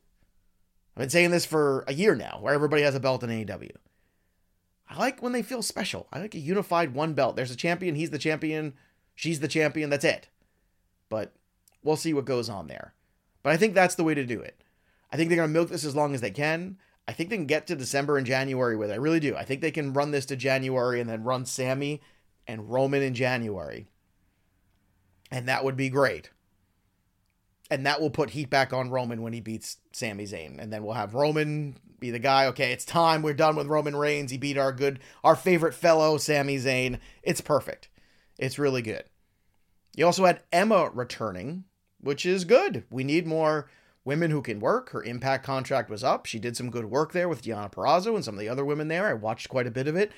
I've 0.95 1.01
been 1.01 1.09
saying 1.09 1.31
this 1.31 1.45
for 1.45 1.83
a 1.87 1.93
year 1.93 2.15
now, 2.15 2.39
where 2.41 2.53
everybody 2.53 2.81
has 2.81 2.95
a 2.95 2.99
belt 2.99 3.23
in 3.23 3.29
AEW. 3.29 3.71
I 4.89 4.97
like 4.97 5.21
when 5.21 5.31
they 5.31 5.41
feel 5.41 5.61
special. 5.61 6.07
I 6.11 6.19
like 6.19 6.35
a 6.35 6.39
unified 6.39 6.93
one 6.93 7.13
belt. 7.13 7.35
There's 7.35 7.51
a 7.51 7.55
champion. 7.55 7.95
He's 7.95 8.09
the 8.09 8.17
champion. 8.17 8.73
She's 9.15 9.39
the 9.39 9.47
champion. 9.47 9.89
That's 9.89 10.05
it. 10.05 10.29
But 11.09 11.33
we'll 11.83 11.97
see 11.97 12.13
what 12.13 12.25
goes 12.25 12.49
on 12.49 12.67
there. 12.67 12.93
But 13.43 13.53
I 13.53 13.57
think 13.57 13.73
that's 13.73 13.95
the 13.95 14.03
way 14.03 14.13
to 14.13 14.25
do 14.25 14.39
it. 14.39 14.63
I 15.11 15.17
think 15.17 15.29
they're 15.29 15.37
going 15.37 15.49
to 15.49 15.53
milk 15.53 15.69
this 15.69 15.85
as 15.85 15.95
long 15.95 16.13
as 16.13 16.21
they 16.21 16.31
can. 16.31 16.77
I 17.07 17.13
think 17.13 17.29
they 17.29 17.37
can 17.37 17.45
get 17.45 17.67
to 17.67 17.75
December 17.75 18.17
and 18.17 18.27
January 18.27 18.75
with 18.75 18.91
it. 18.91 18.95
I 18.95 18.97
really 18.97 19.19
do. 19.19 19.35
I 19.35 19.43
think 19.43 19.61
they 19.61 19.71
can 19.71 19.93
run 19.93 20.11
this 20.11 20.25
to 20.27 20.35
January 20.35 20.99
and 20.99 21.09
then 21.09 21.23
run 21.23 21.45
Sami 21.45 22.01
and 22.45 22.69
Roman 22.69 23.01
in 23.01 23.13
January. 23.13 23.87
And 25.31 25.47
that 25.47 25.63
would 25.63 25.77
be 25.77 25.89
great. 25.89 26.31
And 27.69 27.85
that 27.85 28.01
will 28.01 28.09
put 28.09 28.31
heat 28.31 28.49
back 28.49 28.73
on 28.73 28.89
Roman 28.89 29.21
when 29.21 29.33
he 29.33 29.41
beats 29.41 29.77
Sami 29.91 30.25
Zayn. 30.25 30.59
And 30.59 30.71
then 30.71 30.83
we'll 30.83 30.93
have 30.93 31.13
Roman 31.13 31.77
be 31.99 32.11
the 32.11 32.19
guy. 32.19 32.45
Okay, 32.47 32.71
it's 32.71 32.85
time. 32.85 33.21
We're 33.21 33.33
done 33.33 33.55
with 33.55 33.67
Roman 33.67 33.95
Reigns. 33.95 34.31
He 34.31 34.37
beat 34.37 34.57
our 34.57 34.71
good, 34.71 34.99
our 35.23 35.35
favorite 35.35 35.73
fellow, 35.73 36.17
Sami 36.17 36.57
Zayn. 36.57 36.99
It's 37.23 37.41
perfect. 37.41 37.89
It's 38.37 38.59
really 38.59 38.81
good. 38.81 39.03
You 39.95 40.05
also 40.05 40.25
had 40.25 40.41
Emma 40.51 40.91
returning, 40.93 41.63
which 41.99 42.25
is 42.25 42.45
good. 42.45 42.83
We 42.89 43.03
need 43.03 43.25
more 43.25 43.69
women 44.07 44.31
who 44.31 44.41
can 44.41 44.61
work. 44.61 44.89
Her 44.91 45.03
impact 45.03 45.45
contract 45.45 45.89
was 45.89 46.03
up. 46.03 46.25
She 46.25 46.39
did 46.39 46.55
some 46.55 46.71
good 46.71 46.85
work 46.85 47.11
there 47.11 47.27
with 47.27 47.43
Deonna 47.43 47.71
Purrazzo 47.71 48.15
and 48.15 48.23
some 48.23 48.35
of 48.35 48.39
the 48.39 48.47
other 48.47 48.63
women 48.63 48.87
there. 48.87 49.07
I 49.07 49.13
watched 49.13 49.49
quite 49.49 49.67
a 49.67 49.71
bit 49.71 49.87
of 49.87 49.97
it. 49.97 50.13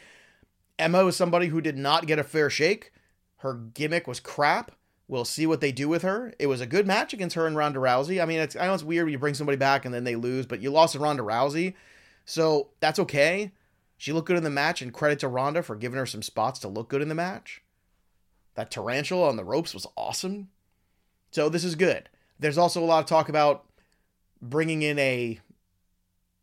Emma 0.77 1.03
was 1.03 1.17
somebody 1.17 1.47
who 1.47 1.59
did 1.59 1.75
not 1.75 2.05
get 2.05 2.19
a 2.19 2.23
fair 2.23 2.51
shake. 2.51 2.93
Her 3.37 3.55
gimmick 3.55 4.07
was 4.07 4.19
crap. 4.19 4.71
We'll 5.07 5.25
see 5.25 5.47
what 5.47 5.59
they 5.59 5.71
do 5.71 5.89
with 5.89 6.03
her. 6.03 6.35
It 6.37 6.45
was 6.45 6.61
a 6.61 6.67
good 6.67 6.85
match 6.85 7.13
against 7.13 7.35
her 7.35 7.47
and 7.47 7.55
Ronda 7.55 7.79
Rousey. 7.79 8.21
I 8.21 8.25
mean, 8.25 8.39
I 8.39 8.67
know 8.67 8.75
it's 8.75 8.83
weird 8.83 9.05
when 9.05 9.11
you 9.11 9.17
bring 9.17 9.33
somebody 9.33 9.57
back 9.57 9.83
and 9.83 9.93
then 9.93 10.03
they 10.03 10.15
lose, 10.15 10.45
but 10.45 10.61
you 10.61 10.69
lost 10.69 10.93
to 10.93 10.99
Ronda 10.99 11.23
Rousey, 11.23 11.73
so 12.25 12.69
that's 12.79 12.99
okay. 12.99 13.51
She 13.97 14.13
looked 14.13 14.27
good 14.27 14.37
in 14.37 14.43
the 14.43 14.51
match, 14.51 14.83
and 14.83 14.93
credit 14.93 15.19
to 15.19 15.27
Ronda 15.27 15.63
for 15.63 15.75
giving 15.75 15.97
her 15.97 16.05
some 16.05 16.21
spots 16.21 16.59
to 16.59 16.67
look 16.67 16.89
good 16.89 17.01
in 17.01 17.09
the 17.09 17.15
match. 17.15 17.63
That 18.53 18.69
tarantula 18.69 19.27
on 19.27 19.35
the 19.35 19.43
ropes 19.43 19.73
was 19.73 19.87
awesome. 19.97 20.49
So 21.31 21.49
this 21.49 21.63
is 21.63 21.73
good. 21.73 22.07
There's 22.39 22.57
also 22.57 22.81
a 22.81 22.85
lot 22.85 22.99
of 22.99 23.05
talk 23.07 23.29
about 23.29 23.65
bringing 24.41 24.81
in 24.81 24.97
a 24.99 25.39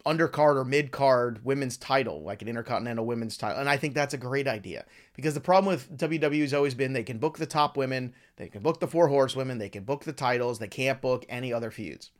undercard 0.06 0.56
or 0.56 0.64
mid 0.64 0.92
card 0.92 1.44
women's 1.44 1.76
title, 1.76 2.22
like 2.22 2.40
an 2.40 2.48
intercontinental 2.48 3.04
women's 3.04 3.36
title. 3.36 3.58
And 3.58 3.68
I 3.68 3.76
think 3.76 3.92
that's 3.94 4.14
a 4.14 4.18
great 4.18 4.46
idea 4.46 4.84
because 5.14 5.34
the 5.34 5.40
problem 5.40 5.66
with 5.66 5.98
WWE 5.98 6.42
has 6.42 6.54
always 6.54 6.74
been 6.74 6.92
they 6.92 7.02
can 7.02 7.18
book 7.18 7.38
the 7.38 7.46
top 7.46 7.76
women, 7.76 8.14
they 8.36 8.48
can 8.48 8.62
book 8.62 8.78
the 8.78 8.86
four 8.86 9.08
horsewomen, 9.08 9.58
they 9.58 9.68
can 9.68 9.82
book 9.82 10.04
the 10.04 10.12
titles, 10.12 10.60
they 10.60 10.68
can't 10.68 11.02
book 11.02 11.26
any 11.28 11.52
other 11.52 11.72
feuds. 11.72 12.10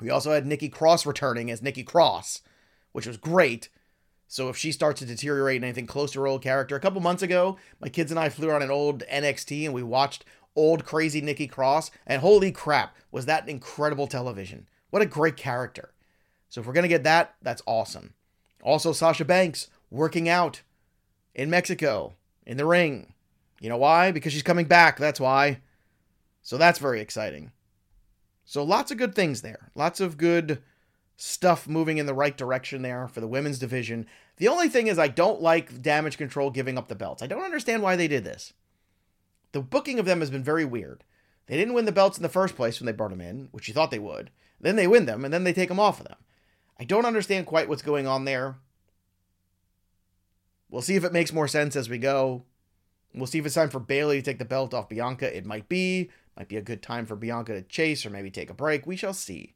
We 0.00 0.08
also 0.08 0.32
had 0.32 0.46
Nikki 0.46 0.68
Cross 0.68 1.04
returning 1.04 1.50
as 1.50 1.60
Nikki 1.60 1.82
Cross, 1.82 2.42
which 2.92 3.06
was 3.06 3.16
great. 3.16 3.68
So 4.28 4.48
if 4.48 4.56
she 4.56 4.70
starts 4.70 5.00
to 5.00 5.06
deteriorate 5.06 5.56
in 5.56 5.64
anything 5.64 5.88
close 5.88 6.12
to 6.12 6.20
her 6.20 6.28
old 6.28 6.42
character, 6.42 6.76
a 6.76 6.80
couple 6.80 7.00
months 7.00 7.22
ago, 7.22 7.58
my 7.80 7.88
kids 7.88 8.12
and 8.12 8.20
I 8.20 8.28
flew 8.28 8.52
on 8.52 8.62
an 8.62 8.70
old 8.70 9.02
NXT 9.12 9.64
and 9.64 9.74
we 9.74 9.82
watched 9.82 10.24
old 10.54 10.84
crazy 10.84 11.20
Nikki 11.20 11.48
Cross, 11.48 11.90
and 12.06 12.22
holy 12.22 12.52
crap, 12.52 12.96
was 13.10 13.26
that 13.26 13.48
incredible 13.48 14.06
television! 14.06 14.68
What 14.90 15.02
a 15.02 15.06
great 15.06 15.36
character. 15.36 15.92
So 16.48 16.60
if 16.60 16.66
we're 16.66 16.72
going 16.72 16.82
to 16.82 16.88
get 16.88 17.04
that, 17.04 17.36
that's 17.42 17.62
awesome. 17.66 18.14
Also, 18.62 18.92
Sasha 18.92 19.24
Banks 19.24 19.68
working 19.90 20.28
out 20.28 20.62
in 21.34 21.48
Mexico 21.50 22.14
in 22.44 22.56
the 22.56 22.66
ring. 22.66 23.14
You 23.60 23.68
know 23.68 23.76
why? 23.76 24.10
Because 24.10 24.32
she's 24.32 24.42
coming 24.42 24.66
back. 24.66 24.98
That's 24.98 25.20
why. 25.20 25.60
So 26.42 26.58
that's 26.58 26.78
very 26.78 27.00
exciting. 27.00 27.52
So 28.44 28.64
lots 28.64 28.90
of 28.90 28.98
good 28.98 29.14
things 29.14 29.42
there. 29.42 29.70
Lots 29.74 30.00
of 30.00 30.16
good 30.16 30.60
stuff 31.16 31.68
moving 31.68 31.98
in 31.98 32.06
the 32.06 32.14
right 32.14 32.36
direction 32.36 32.82
there 32.82 33.06
for 33.06 33.20
the 33.20 33.28
women's 33.28 33.58
division. 33.58 34.06
The 34.38 34.48
only 34.48 34.68
thing 34.68 34.86
is, 34.86 34.98
I 34.98 35.08
don't 35.08 35.42
like 35.42 35.82
Damage 35.82 36.16
Control 36.16 36.50
giving 36.50 36.78
up 36.78 36.88
the 36.88 36.94
belts. 36.94 37.22
I 37.22 37.26
don't 37.26 37.44
understand 37.44 37.82
why 37.82 37.94
they 37.94 38.08
did 38.08 38.24
this. 38.24 38.54
The 39.52 39.60
booking 39.60 39.98
of 39.98 40.06
them 40.06 40.20
has 40.20 40.30
been 40.30 40.42
very 40.42 40.64
weird. 40.64 41.04
They 41.46 41.56
didn't 41.56 41.74
win 41.74 41.84
the 41.84 41.92
belts 41.92 42.16
in 42.16 42.22
the 42.22 42.28
first 42.28 42.56
place 42.56 42.80
when 42.80 42.86
they 42.86 42.92
brought 42.92 43.10
them 43.10 43.20
in, 43.20 43.48
which 43.50 43.68
you 43.68 43.74
thought 43.74 43.90
they 43.90 43.98
would. 43.98 44.30
Then 44.60 44.76
they 44.76 44.86
win 44.86 45.06
them, 45.06 45.24
and 45.24 45.32
then 45.32 45.44
they 45.44 45.52
take 45.52 45.68
them 45.68 45.80
off 45.80 46.00
of 46.00 46.08
them. 46.08 46.18
I 46.78 46.84
don't 46.84 47.06
understand 47.06 47.46
quite 47.46 47.68
what's 47.68 47.82
going 47.82 48.06
on 48.06 48.24
there. 48.24 48.56
We'll 50.70 50.82
see 50.82 50.96
if 50.96 51.04
it 51.04 51.12
makes 51.12 51.32
more 51.32 51.48
sense 51.48 51.76
as 51.76 51.88
we 51.88 51.98
go. 51.98 52.44
We'll 53.14 53.26
see 53.26 53.38
if 53.38 53.46
it's 53.46 53.54
time 53.54 53.70
for 53.70 53.80
Bayley 53.80 54.18
to 54.18 54.22
take 54.22 54.38
the 54.38 54.44
belt 54.44 54.72
off 54.72 54.88
Bianca. 54.88 55.36
It 55.36 55.44
might 55.44 55.68
be. 55.68 56.10
Might 56.36 56.48
be 56.48 56.56
a 56.56 56.62
good 56.62 56.82
time 56.82 57.06
for 57.06 57.16
Bianca 57.16 57.54
to 57.54 57.62
chase 57.62 58.06
or 58.06 58.10
maybe 58.10 58.30
take 58.30 58.50
a 58.50 58.54
break. 58.54 58.86
We 58.86 58.96
shall 58.96 59.12
see. 59.12 59.54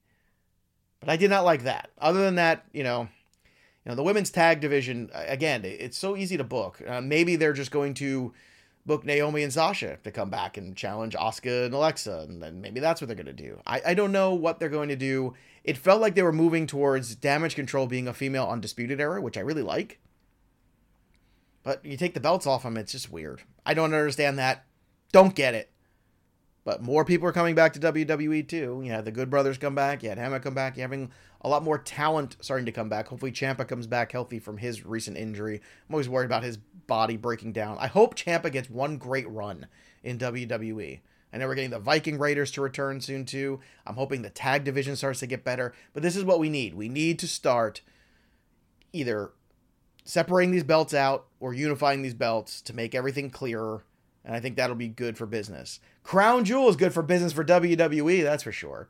But 1.00 1.08
I 1.08 1.16
did 1.16 1.30
not 1.30 1.44
like 1.44 1.62
that. 1.62 1.90
Other 1.98 2.20
than 2.20 2.34
that, 2.34 2.64
you 2.72 2.82
know, 2.82 3.08
you 3.84 3.90
know 3.90 3.94
the 3.94 4.02
women's 4.02 4.30
tag 4.30 4.60
division 4.60 5.10
again, 5.14 5.64
it's 5.64 5.96
so 5.96 6.16
easy 6.16 6.36
to 6.36 6.44
book. 6.44 6.82
Uh, 6.86 7.00
maybe 7.00 7.36
they're 7.36 7.52
just 7.52 7.70
going 7.70 7.94
to 7.94 8.32
book 8.86 9.04
Naomi 9.04 9.42
and 9.42 9.52
Sasha 9.52 9.98
to 10.04 10.10
come 10.10 10.30
back 10.30 10.56
and 10.56 10.76
challenge 10.76 11.14
Asuka 11.14 11.66
and 11.66 11.74
Alexa, 11.74 12.26
and 12.28 12.42
then 12.42 12.60
maybe 12.60 12.80
that's 12.80 13.00
what 13.00 13.08
they're 13.08 13.16
going 13.16 13.26
to 13.26 13.32
do. 13.32 13.60
I, 13.66 13.80
I 13.86 13.94
don't 13.94 14.12
know 14.12 14.34
what 14.34 14.58
they're 14.58 14.68
going 14.68 14.90
to 14.90 14.96
do. 14.96 15.34
It 15.62 15.78
felt 15.78 16.00
like 16.00 16.14
they 16.14 16.22
were 16.22 16.32
moving 16.32 16.66
towards 16.66 17.14
Damage 17.14 17.54
Control 17.54 17.86
being 17.86 18.06
a 18.06 18.12
female 18.12 18.46
undisputed 18.46 19.00
era, 19.00 19.20
which 19.20 19.38
I 19.38 19.40
really 19.40 19.62
like. 19.62 20.00
But 21.62 21.84
you 21.84 21.96
take 21.96 22.12
the 22.12 22.20
belts 22.20 22.46
off 22.46 22.62
them, 22.62 22.76
it's 22.76 22.92
just 22.92 23.10
weird. 23.10 23.42
I 23.64 23.72
don't 23.72 23.94
understand 23.94 24.38
that. 24.38 24.66
Don't 25.12 25.34
get 25.34 25.54
it. 25.54 25.70
But 26.64 26.82
more 26.82 27.04
people 27.04 27.28
are 27.28 27.32
coming 27.32 27.54
back 27.54 27.72
to 27.74 27.80
WWE 27.80 28.46
too. 28.46 28.80
You 28.84 28.90
had 28.90 29.04
the 29.04 29.12
Good 29.12 29.30
Brothers 29.30 29.58
come 29.58 29.74
back. 29.74 30.02
You 30.02 30.10
had 30.10 30.18
Hammer 30.18 30.40
come 30.40 30.54
back. 30.54 30.76
You're 30.76 30.84
having 30.84 31.10
a 31.44 31.48
lot 31.48 31.62
more 31.62 31.78
talent 31.78 32.36
starting 32.40 32.66
to 32.66 32.72
come 32.72 32.88
back. 32.88 33.08
Hopefully, 33.08 33.30
Ciampa 33.30 33.68
comes 33.68 33.86
back 33.86 34.10
healthy 34.10 34.38
from 34.38 34.56
his 34.56 34.84
recent 34.84 35.18
injury. 35.18 35.60
I'm 35.88 35.94
always 35.94 36.08
worried 36.08 36.24
about 36.24 36.42
his 36.42 36.56
body 36.56 37.18
breaking 37.18 37.52
down. 37.52 37.76
I 37.78 37.86
hope 37.86 38.16
Ciampa 38.16 38.50
gets 38.50 38.70
one 38.70 38.96
great 38.96 39.28
run 39.28 39.66
in 40.02 40.18
WWE. 40.18 41.00
I 41.32 41.36
know 41.36 41.46
we're 41.46 41.54
getting 41.54 41.70
the 41.70 41.78
Viking 41.78 42.18
Raiders 42.18 42.50
to 42.52 42.62
return 42.62 43.00
soon 43.00 43.24
too. 43.26 43.60
I'm 43.86 43.96
hoping 43.96 44.22
the 44.22 44.30
tag 44.30 44.64
division 44.64 44.96
starts 44.96 45.20
to 45.20 45.26
get 45.26 45.44
better. 45.44 45.74
But 45.92 46.02
this 46.02 46.16
is 46.16 46.24
what 46.24 46.38
we 46.38 46.48
need. 46.48 46.74
We 46.74 46.88
need 46.88 47.18
to 47.18 47.28
start 47.28 47.82
either 48.92 49.32
separating 50.04 50.52
these 50.52 50.64
belts 50.64 50.94
out 50.94 51.26
or 51.40 51.52
unifying 51.52 52.02
these 52.02 52.14
belts 52.14 52.62
to 52.62 52.72
make 52.74 52.94
everything 52.94 53.30
clearer. 53.30 53.84
And 54.24 54.34
I 54.34 54.40
think 54.40 54.56
that'll 54.56 54.76
be 54.76 54.88
good 54.88 55.18
for 55.18 55.26
business. 55.26 55.80
Crown 56.02 56.44
Jewel 56.44 56.68
is 56.68 56.76
good 56.76 56.94
for 56.94 57.02
business 57.02 57.32
for 57.32 57.44
WWE, 57.44 58.22
that's 58.22 58.44
for 58.44 58.52
sure. 58.52 58.88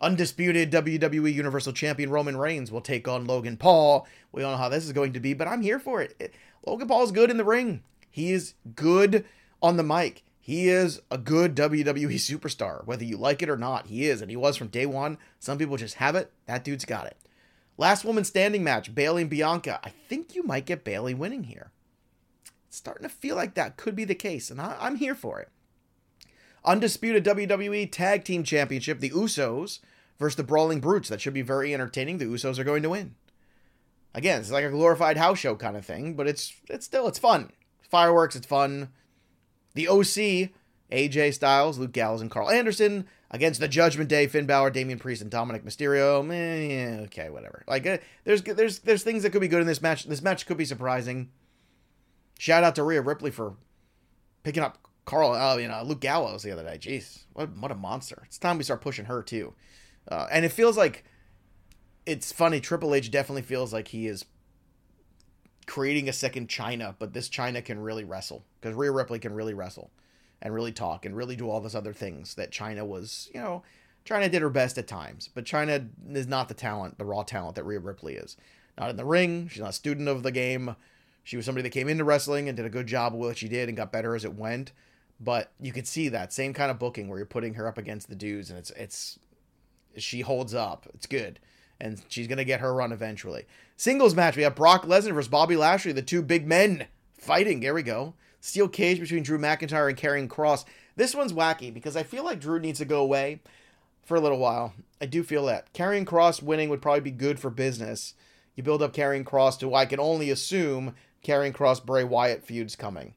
Undisputed 0.00 0.70
WWE 0.70 1.32
Universal 1.32 1.72
Champion 1.72 2.10
Roman 2.10 2.36
Reigns 2.36 2.70
will 2.70 2.80
take 2.80 3.08
on 3.08 3.26
Logan 3.26 3.56
Paul. 3.56 4.06
We 4.30 4.42
don't 4.42 4.52
know 4.52 4.58
how 4.58 4.68
this 4.68 4.84
is 4.84 4.92
going 4.92 5.12
to 5.14 5.20
be, 5.20 5.34
but 5.34 5.48
I'm 5.48 5.62
here 5.62 5.80
for 5.80 6.00
it. 6.00 6.34
Logan 6.64 6.86
Paul 6.86 7.02
is 7.02 7.12
good 7.12 7.30
in 7.30 7.36
the 7.36 7.44
ring. 7.44 7.82
He 8.10 8.32
is 8.32 8.54
good 8.76 9.24
on 9.60 9.76
the 9.76 9.82
mic. 9.82 10.22
He 10.40 10.68
is 10.68 11.00
a 11.10 11.18
good 11.18 11.56
WWE 11.56 12.14
superstar, 12.14 12.86
whether 12.86 13.04
you 13.04 13.16
like 13.16 13.42
it 13.42 13.50
or 13.50 13.56
not. 13.56 13.88
He 13.88 14.06
is, 14.06 14.22
and 14.22 14.30
he 14.30 14.36
was 14.36 14.56
from 14.56 14.68
day 14.68 14.86
one. 14.86 15.18
Some 15.40 15.58
people 15.58 15.76
just 15.76 15.96
have 15.96 16.14
it. 16.14 16.32
That 16.46 16.64
dude's 16.64 16.84
got 16.84 17.06
it. 17.06 17.16
Last 17.76 18.04
woman 18.04 18.24
standing 18.24 18.64
match, 18.64 18.94
Bayley 18.94 19.22
and 19.22 19.30
Bianca. 19.30 19.80
I 19.82 19.92
think 20.08 20.34
you 20.34 20.42
might 20.42 20.64
get 20.64 20.84
Bayley 20.84 21.14
winning 21.14 21.44
here. 21.44 21.70
It's 22.66 22.76
starting 22.76 23.02
to 23.02 23.14
feel 23.14 23.36
like 23.36 23.54
that 23.54 23.76
could 23.76 23.96
be 23.96 24.04
the 24.04 24.14
case, 24.14 24.50
and 24.50 24.60
I, 24.60 24.76
I'm 24.80 24.96
here 24.96 25.14
for 25.14 25.40
it. 25.40 25.48
Undisputed 26.64 27.24
WWE 27.24 27.90
Tag 27.90 28.24
Team 28.24 28.42
Championship, 28.42 29.00
the 29.00 29.10
Usos 29.10 29.80
versus 30.18 30.36
the 30.36 30.42
Brawling 30.42 30.80
Brutes. 30.80 31.08
That 31.08 31.20
should 31.20 31.34
be 31.34 31.42
very 31.42 31.72
entertaining. 31.72 32.18
The 32.18 32.26
Usos 32.26 32.58
are 32.58 32.64
going 32.64 32.82
to 32.82 32.90
win. 32.90 33.14
Again, 34.14 34.40
it's 34.40 34.50
like 34.50 34.64
a 34.64 34.70
glorified 34.70 35.16
house 35.16 35.38
show 35.38 35.54
kind 35.54 35.76
of 35.76 35.84
thing, 35.84 36.14
but 36.14 36.26
it's 36.26 36.54
it's 36.68 36.86
still 36.86 37.06
it's 37.06 37.18
fun. 37.18 37.52
Fireworks, 37.88 38.36
it's 38.36 38.46
fun. 38.46 38.90
The 39.74 39.88
OC, 39.88 40.50
AJ 40.90 41.34
Styles, 41.34 41.78
Luke 41.78 41.92
Gallows, 41.92 42.20
and 42.20 42.30
Karl 42.30 42.50
Anderson 42.50 43.06
against 43.30 43.60
the 43.60 43.68
Judgment 43.68 44.08
Day, 44.08 44.26
Finn 44.26 44.46
Balor, 44.46 44.70
Damian 44.70 44.98
Priest, 44.98 45.22
and 45.22 45.30
Dominik 45.30 45.62
Mysterio. 45.62 46.28
Eh, 46.32 47.02
okay, 47.04 47.30
whatever. 47.30 47.62
Like 47.66 47.86
uh, 47.86 47.98
there's 48.24 48.42
there's 48.42 48.80
there's 48.80 49.02
things 49.02 49.22
that 49.22 49.30
could 49.30 49.40
be 49.40 49.48
good 49.48 49.60
in 49.60 49.66
this 49.66 49.82
match. 49.82 50.04
This 50.04 50.22
match 50.22 50.46
could 50.46 50.56
be 50.56 50.64
surprising. 50.64 51.30
Shout 52.38 52.64
out 52.64 52.74
to 52.76 52.82
Rhea 52.82 53.02
Ripley 53.02 53.30
for 53.30 53.54
picking 54.42 54.62
up 54.62 54.78
Karl, 55.08 55.32
uh, 55.32 55.56
you 55.56 55.68
know, 55.68 55.82
Luke 55.84 56.00
Gallows 56.00 56.42
the 56.42 56.52
other 56.52 56.62
day. 56.62 56.76
Jeez, 56.78 57.24
what 57.32 57.56
what 57.56 57.70
a 57.70 57.74
monster! 57.74 58.24
It's 58.26 58.36
time 58.36 58.58
we 58.58 58.64
start 58.64 58.82
pushing 58.82 59.06
her 59.06 59.22
too. 59.22 59.54
Uh, 60.06 60.26
and 60.30 60.44
it 60.44 60.52
feels 60.52 60.76
like 60.76 61.02
it's 62.04 62.30
funny. 62.30 62.60
Triple 62.60 62.94
H 62.94 63.10
definitely 63.10 63.42
feels 63.42 63.72
like 63.72 63.88
he 63.88 64.06
is 64.06 64.26
creating 65.66 66.10
a 66.10 66.12
second 66.12 66.48
Chyna, 66.48 66.94
but 66.98 67.14
this 67.14 67.30
Chyna 67.30 67.64
can 67.64 67.80
really 67.80 68.04
wrestle 68.04 68.44
because 68.60 68.76
Rhea 68.76 68.92
Ripley 68.92 69.18
can 69.18 69.32
really 69.32 69.54
wrestle 69.54 69.90
and 70.42 70.52
really 70.52 70.72
talk 70.72 71.06
and 71.06 71.16
really 71.16 71.36
do 71.36 71.48
all 71.48 71.60
those 71.62 71.74
other 71.74 71.94
things 71.94 72.34
that 72.34 72.50
Chyna 72.50 72.86
was, 72.86 73.30
you 73.34 73.40
know, 73.40 73.62
Chyna 74.04 74.30
did 74.30 74.42
her 74.42 74.50
best 74.50 74.76
at 74.76 74.86
times, 74.86 75.30
but 75.34 75.46
Chyna 75.46 75.88
is 76.12 76.26
not 76.26 76.48
the 76.48 76.54
talent, 76.54 76.98
the 76.98 77.06
raw 77.06 77.22
talent 77.22 77.56
that 77.56 77.64
Rhea 77.64 77.80
Ripley 77.80 78.16
is. 78.16 78.36
Not 78.78 78.90
in 78.90 78.96
the 78.96 79.06
ring. 79.06 79.48
She's 79.48 79.62
not 79.62 79.70
a 79.70 79.72
student 79.72 80.06
of 80.06 80.22
the 80.22 80.30
game. 80.30 80.76
She 81.24 81.36
was 81.36 81.46
somebody 81.46 81.62
that 81.62 81.70
came 81.70 81.88
into 81.88 82.04
wrestling 82.04 82.48
and 82.48 82.56
did 82.56 82.66
a 82.66 82.70
good 82.70 82.86
job 82.86 83.14
of 83.14 83.20
what 83.20 83.38
she 83.38 83.48
did 83.48 83.68
and 83.68 83.76
got 83.76 83.90
better 83.90 84.14
as 84.14 84.24
it 84.24 84.34
went. 84.34 84.72
But 85.20 85.52
you 85.60 85.72
could 85.72 85.86
see 85.86 86.08
that 86.08 86.32
same 86.32 86.54
kind 86.54 86.70
of 86.70 86.78
booking 86.78 87.08
where 87.08 87.18
you're 87.18 87.26
putting 87.26 87.54
her 87.54 87.66
up 87.66 87.78
against 87.78 88.08
the 88.08 88.14
dudes, 88.14 88.50
and 88.50 88.58
it's 88.58 88.70
it's 88.70 89.18
she 89.96 90.20
holds 90.20 90.54
up. 90.54 90.86
It's 90.94 91.06
good, 91.06 91.40
and 91.80 92.00
she's 92.08 92.28
gonna 92.28 92.44
get 92.44 92.60
her 92.60 92.74
run 92.74 92.92
eventually. 92.92 93.46
Singles 93.76 94.14
match: 94.14 94.36
we 94.36 94.44
have 94.44 94.54
Brock 94.54 94.84
Lesnar 94.84 95.14
versus 95.14 95.28
Bobby 95.28 95.56
Lashley, 95.56 95.92
the 95.92 96.02
two 96.02 96.22
big 96.22 96.46
men 96.46 96.86
fighting. 97.18 97.60
There 97.60 97.74
we 97.74 97.82
go. 97.82 98.14
Steel 98.40 98.68
cage 98.68 99.00
between 99.00 99.24
Drew 99.24 99.38
McIntyre 99.38 99.88
and 99.88 99.98
Karrion 99.98 100.28
Kross. 100.28 100.64
This 100.94 101.14
one's 101.14 101.32
wacky 101.32 101.74
because 101.74 101.96
I 101.96 102.04
feel 102.04 102.24
like 102.24 102.40
Drew 102.40 102.60
needs 102.60 102.78
to 102.78 102.84
go 102.84 103.00
away 103.00 103.40
for 104.04 104.16
a 104.16 104.20
little 104.20 104.38
while. 104.38 104.72
I 105.00 105.06
do 105.06 105.22
feel 105.22 105.44
that 105.46 105.72
Karrion 105.72 106.04
Kross 106.04 106.42
winning 106.42 106.68
would 106.70 106.82
probably 106.82 107.00
be 107.00 107.10
good 107.10 107.38
for 107.38 107.50
business, 107.50 108.14
you 108.58 108.64
build 108.64 108.82
up 108.82 108.92
Karrion 108.92 109.22
Kross 109.22 109.56
to 109.60 109.72
I 109.72 109.86
can 109.86 110.00
only 110.00 110.30
assume 110.30 110.96
Karrion 111.24 111.52
Kross 111.52 111.84
Bray 111.84 112.02
Wyatt 112.02 112.42
feud's 112.42 112.74
coming. 112.74 113.14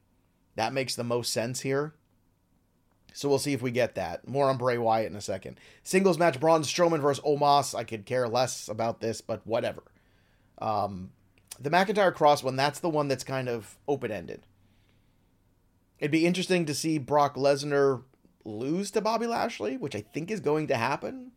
That 0.56 0.72
makes 0.72 0.94
the 0.94 1.04
most 1.04 1.32
sense 1.32 1.60
here. 1.60 1.94
So 3.14 3.28
we'll 3.28 3.38
see 3.38 3.52
if 3.52 3.62
we 3.62 3.70
get 3.70 3.94
that. 3.94 4.26
More 4.26 4.48
on 4.48 4.56
Bray 4.56 4.78
Wyatt 4.78 5.10
in 5.10 5.16
a 5.16 5.20
second. 5.20 5.58
Singles 5.82 6.18
match 6.18 6.40
Braun 6.40 6.62
Strowman 6.62 7.00
versus 7.00 7.24
Omos. 7.24 7.74
I 7.74 7.84
could 7.84 8.06
care 8.06 8.28
less 8.28 8.68
about 8.68 9.00
this, 9.00 9.20
but 9.20 9.46
whatever. 9.46 9.82
Um, 10.58 11.10
the 11.60 11.70
McIntyre 11.70 12.14
Kross 12.14 12.42
one, 12.42 12.56
that's 12.56 12.80
the 12.80 12.88
one 12.88 13.08
that's 13.08 13.24
kind 13.24 13.48
of 13.48 13.76
open 13.86 14.10
ended. 14.10 14.42
It'd 15.98 16.10
be 16.10 16.26
interesting 16.26 16.64
to 16.66 16.74
see 16.74 16.98
Brock 16.98 17.36
Lesnar 17.36 18.02
lose 18.44 18.90
to 18.92 19.00
Bobby 19.00 19.26
Lashley, 19.26 19.76
which 19.76 19.94
I 19.94 20.00
think 20.00 20.30
is 20.30 20.40
going 20.40 20.66
to 20.68 20.76
happen. 20.76 21.32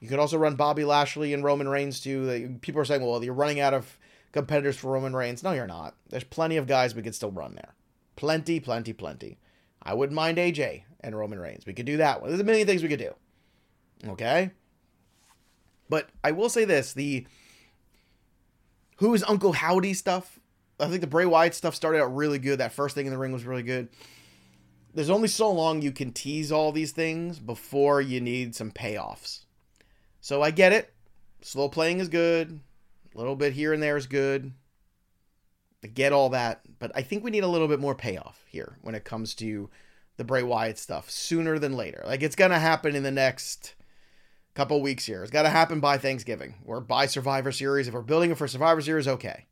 You 0.00 0.08
could 0.08 0.20
also 0.20 0.38
run 0.38 0.54
Bobby 0.54 0.84
Lashley 0.84 1.34
and 1.34 1.42
Roman 1.42 1.68
Reigns 1.68 2.00
too. 2.00 2.56
People 2.60 2.80
are 2.80 2.84
saying, 2.84 3.02
well, 3.02 3.22
you're 3.22 3.34
running 3.34 3.60
out 3.60 3.74
of 3.74 3.98
competitors 4.32 4.76
for 4.76 4.92
Roman 4.92 5.14
Reigns. 5.14 5.42
No, 5.42 5.52
you're 5.52 5.66
not. 5.66 5.94
There's 6.08 6.24
plenty 6.24 6.56
of 6.56 6.66
guys 6.66 6.94
we 6.94 7.02
could 7.02 7.14
still 7.14 7.32
run 7.32 7.56
there. 7.56 7.74
Plenty, 8.18 8.58
plenty, 8.58 8.92
plenty. 8.92 9.38
I 9.80 9.94
wouldn't 9.94 10.16
mind 10.16 10.38
AJ 10.38 10.82
and 11.02 11.16
Roman 11.16 11.38
Reigns. 11.38 11.64
We 11.64 11.72
could 11.72 11.86
do 11.86 11.98
that 11.98 12.20
one. 12.20 12.30
There's 12.30 12.40
a 12.40 12.44
million 12.44 12.66
things 12.66 12.82
we 12.82 12.88
could 12.88 12.98
do. 12.98 13.14
Okay? 14.08 14.50
But 15.88 16.08
I 16.24 16.32
will 16.32 16.48
say 16.48 16.64
this 16.64 16.92
the 16.92 17.28
who 18.96 19.14
is 19.14 19.22
Uncle 19.22 19.52
Howdy 19.52 19.94
stuff. 19.94 20.40
I 20.80 20.88
think 20.88 21.00
the 21.00 21.06
Bray 21.06 21.26
Wyatt 21.26 21.54
stuff 21.54 21.76
started 21.76 22.00
out 22.00 22.12
really 22.12 22.40
good. 22.40 22.58
That 22.58 22.72
first 22.72 22.96
thing 22.96 23.06
in 23.06 23.12
the 23.12 23.18
ring 23.18 23.30
was 23.30 23.44
really 23.44 23.62
good. 23.62 23.88
There's 24.92 25.10
only 25.10 25.28
so 25.28 25.52
long 25.52 25.80
you 25.80 25.92
can 25.92 26.10
tease 26.10 26.50
all 26.50 26.72
these 26.72 26.90
things 26.90 27.38
before 27.38 28.00
you 28.00 28.20
need 28.20 28.56
some 28.56 28.72
payoffs. 28.72 29.44
So 30.20 30.42
I 30.42 30.50
get 30.50 30.72
it. 30.72 30.92
Slow 31.40 31.68
playing 31.68 32.00
is 32.00 32.08
good. 32.08 32.58
A 33.14 33.18
little 33.18 33.36
bit 33.36 33.52
here 33.52 33.72
and 33.72 33.80
there 33.80 33.96
is 33.96 34.08
good. 34.08 34.52
I 35.82 35.86
get 35.86 36.12
all 36.12 36.30
that, 36.30 36.62
but 36.78 36.90
I 36.94 37.02
think 37.02 37.22
we 37.22 37.30
need 37.30 37.44
a 37.44 37.48
little 37.48 37.68
bit 37.68 37.80
more 37.80 37.94
payoff 37.94 38.44
here 38.48 38.78
when 38.82 38.94
it 38.94 39.04
comes 39.04 39.34
to 39.36 39.70
the 40.16 40.24
Bray 40.24 40.42
Wyatt 40.42 40.78
stuff 40.78 41.10
sooner 41.10 41.58
than 41.58 41.76
later. 41.76 42.02
Like 42.04 42.22
it's 42.22 42.34
gonna 42.34 42.58
happen 42.58 42.96
in 42.96 43.04
the 43.04 43.10
next 43.10 43.74
couple 44.58 44.82
weeks 44.82 45.06
here. 45.06 45.22
It's 45.22 45.30
got 45.30 45.44
to 45.44 45.50
happen 45.50 45.78
by 45.78 45.98
Thanksgiving 45.98 46.56
or 46.64 46.80
by 46.80 47.06
Survivor 47.06 47.52
Series. 47.52 47.86
If 47.86 47.94
we're 47.94 48.02
building 48.02 48.32
it 48.32 48.38
for 48.38 48.48
Survivor 48.48 48.80
Series, 48.80 49.06
okay. 49.06 49.46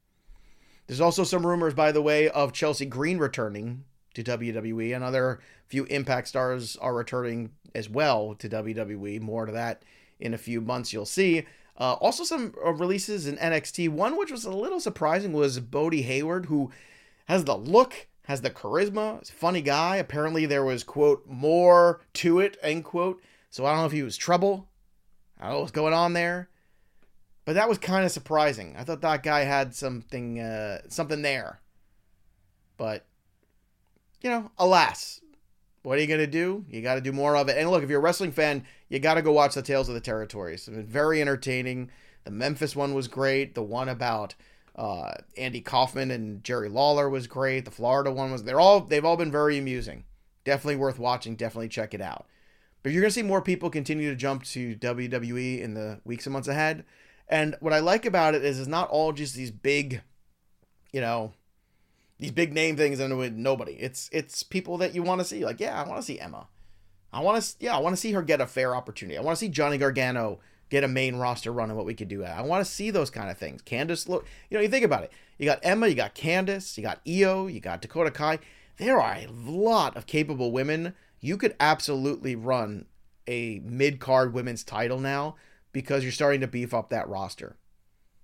There's 0.89 1.01
also 1.01 1.23
some 1.23 1.47
rumors, 1.47 1.75
by 1.75 1.93
the 1.93 2.03
way, 2.03 2.29
of 2.29 2.53
Chelsea 2.53 2.87
Green 2.87 3.19
returning 3.19 3.85
to 4.15 4.25
WWE. 4.25 4.97
Another 4.97 5.39
few 5.69 5.85
Impact 5.85 6.27
stars 6.27 6.77
are 6.79 6.93
returning 6.93 7.51
as 7.73 7.89
well 7.89 8.35
to 8.35 8.49
WWE. 8.49 9.21
More 9.21 9.47
to 9.47 9.53
that 9.53 9.85
in 10.19 10.35
a 10.35 10.39
few 10.39 10.61
months, 10.61 10.93
you'll 10.93 11.07
see. 11.07 11.47
Uh, 11.79 11.93
also, 11.95 12.25
some 12.25 12.55
uh, 12.65 12.73
releases 12.73 13.27
in 13.27 13.37
NXT. 13.37 13.91
One 13.91 14.17
which 14.19 14.31
was 14.31 14.45
a 14.45 14.51
little 14.51 14.81
surprising 14.81 15.33
was 15.33 15.61
Bodhi 15.61 16.03
Hayward, 16.03 16.47
who 16.47 16.71
has 17.27 17.45
the 17.45 17.57
look, 17.57 18.07
has 18.25 18.41
the 18.41 18.51
charisma, 18.51 19.23
is 19.23 19.31
funny 19.31 19.61
guy. 19.61 19.97
Apparently, 19.97 20.47
there 20.47 20.65
was, 20.65 20.83
quote, 20.83 21.27
more 21.27 22.01
to 22.15 22.41
it, 22.41 22.57
end 22.63 22.85
quote. 22.85 23.23
So 23.51 23.67
I 23.67 23.71
don't 23.71 23.81
know 23.81 23.87
if 23.87 23.93
he 23.93 24.03
was 24.03 24.17
trouble. 24.17 24.69
I 25.39 25.45
don't 25.45 25.53
know 25.53 25.61
what's 25.61 25.73
going 25.73 25.95
on 25.95 26.15
there. 26.15 26.49
But 27.45 27.55
that 27.55 27.69
was 27.69 27.79
kind 27.79 28.05
of 28.05 28.11
surprising. 28.11 28.75
I 28.77 28.83
thought 28.83 29.03
that 29.03 29.23
guy 29.23 29.41
had 29.41 29.75
something 29.75 30.41
uh, 30.41 30.81
something 30.89 31.23
there. 31.23 31.61
But 32.77 33.07
you 34.21 34.31
know, 34.31 34.51
alas, 34.59 35.21
what 35.87 35.99
are 35.99 36.01
you 36.01 36.09
going 36.09 36.19
to 36.19 36.27
do? 36.27 36.65
You 36.69 36.83
got 36.83 36.97
to 36.97 37.01
do 37.01 37.13
more 37.13 37.37
of 37.37 37.49
it. 37.49 37.57
And 37.57 37.71
look, 37.71 37.85
if 37.85 37.89
you're 37.89 38.01
a 38.01 38.03
wrestling 38.03 38.33
fan, 38.33 38.65
you 38.89 38.99
got 38.99 39.15
to 39.15 39.23
go 39.23 39.31
watch 39.31 39.55
the 39.55 39.63
Tales 39.63 39.89
of 39.89 39.95
the 39.95 40.01
Territories. 40.01 40.67
It's 40.67 40.77
been 40.77 40.85
very 40.85 41.21
entertaining. 41.21 41.93
The 42.25 42.33
Memphis 42.33 42.75
one 42.75 42.93
was 42.93 43.07
great. 43.07 43.55
The 43.55 43.63
one 43.63 43.89
about 43.89 44.35
uh, 44.75 45.13
Andy 45.37 45.61
Kaufman 45.61 46.11
and 46.11 46.43
Jerry 46.43 46.69
Lawler 46.69 47.09
was 47.09 47.29
great. 47.29 47.67
The 47.67 47.71
Florida 47.71 48.11
one 48.11 48.33
was. 48.33 48.43
They're 48.43 48.59
all. 48.59 48.81
They've 48.81 49.05
all 49.05 49.17
been 49.17 49.31
very 49.31 49.59
amusing. 49.59 50.03
Definitely 50.45 50.75
worth 50.75 50.99
watching. 50.99 51.37
Definitely 51.37 51.69
check 51.69 51.95
it 51.95 52.01
out. 52.01 52.27
But 52.83 52.91
you're 52.91 53.03
going 53.03 53.11
to 53.11 53.15
see 53.15 53.23
more 53.23 53.41
people 53.41 53.71
continue 53.71 54.11
to 54.11 54.17
jump 54.17 54.43
to 54.47 54.75
WWE 54.75 55.61
in 55.61 55.75
the 55.75 56.01
weeks 56.05 56.27
and 56.27 56.33
months 56.33 56.49
ahead. 56.49 56.85
And 57.29 57.55
what 57.61 57.73
I 57.73 57.79
like 57.79 58.05
about 58.05 58.35
it 58.35 58.45
is 58.45 58.59
it's 58.59 58.67
not 58.67 58.91
all 58.91 59.13
just 59.13 59.37
these 59.37 59.53
big, 59.53 60.03
you 60.93 61.01
know, 61.01 61.33
these 62.19 62.33
big 62.33 62.53
name 62.53 62.77
things 62.77 62.99
and 62.99 63.17
with 63.19 63.35
nobody. 63.35 63.73
It's 63.73 64.09
it's 64.13 64.43
people 64.43 64.79
that 64.79 64.95
you 64.95 65.03
want 65.03 65.21
to 65.21 65.25
see. 65.25 65.45
Like, 65.45 65.61
yeah, 65.61 65.81
I 65.81 65.87
want 65.87 66.01
to 66.01 66.07
see 66.07 66.19
Emma. 66.19 66.49
I 67.13 67.21
want 67.21 67.43
to 67.43 67.55
yeah, 67.61 67.77
I 67.77 67.81
want 67.81 67.95
to 67.95 68.01
see 68.01 68.13
her 68.13 68.23
get 68.23 68.41
a 68.41 68.47
fair 68.47 68.75
opportunity. 68.75 69.19
I 69.19 69.23
want 69.23 69.37
to 69.37 69.41
see 69.41 69.49
Johnny 69.49 69.79
Gargano 69.79 70.41
get 70.69 70.85
a 70.85 70.89
main 70.89 71.17
roster 71.17 71.53
run 71.53 71.71
and 71.71 71.77
what 71.77 71.87
we 71.87 71.95
could 71.95 72.09
do. 72.09 72.25
I 72.25 72.43
want 72.43 72.65
to 72.65 72.71
see 72.71 72.91
those 72.91 73.11
kind 73.11 73.31
of 73.31 73.39
things. 73.39 73.63
Candice 73.63 74.09
look, 74.09 74.27
you 74.51 74.57
know, 74.57 74.63
you 74.63 74.69
think 74.69 74.85
about 74.85 75.05
it. 75.05 75.13
You 75.39 75.47
got 75.47 75.61
Emma, 75.63 75.87
you 75.87 75.95
got 75.95 76.15
Candice, 76.15 76.77
you 76.77 76.83
got 76.83 77.01
Io, 77.07 77.47
you 77.47 77.61
got 77.61 77.83
Dakota 77.83 78.11
Kai. 78.11 78.39
There 78.79 79.01
are 79.01 79.15
a 79.15 79.29
lot 79.31 79.97
of 79.97 80.07
capable 80.07 80.53
women. 80.53 80.95
You 81.21 81.37
could 81.37 81.55
absolutely 81.61 82.35
run 82.35 82.87
a 83.27 83.61
mid 83.65 84.01
card 84.01 84.33
women's 84.33 84.65
title 84.65 84.99
now 84.99 85.37
because 85.73 86.03
you're 86.03 86.13
starting 86.13 86.41
to 86.41 86.47
beef 86.47 86.75
up 86.75 86.91
that 86.91 87.09
roster. 87.09 87.57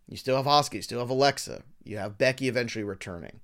You 0.09 0.17
still 0.17 0.37
have 0.37 0.47
Asuka, 0.47 0.75
you 0.75 0.83
still 0.83 1.01
have 1.01 1.11
Alexa, 1.11 1.63
you 1.85 1.99
have 1.99 2.19
Becky 2.19 2.49
eventually 2.49 2.85
returning. 2.85 3.41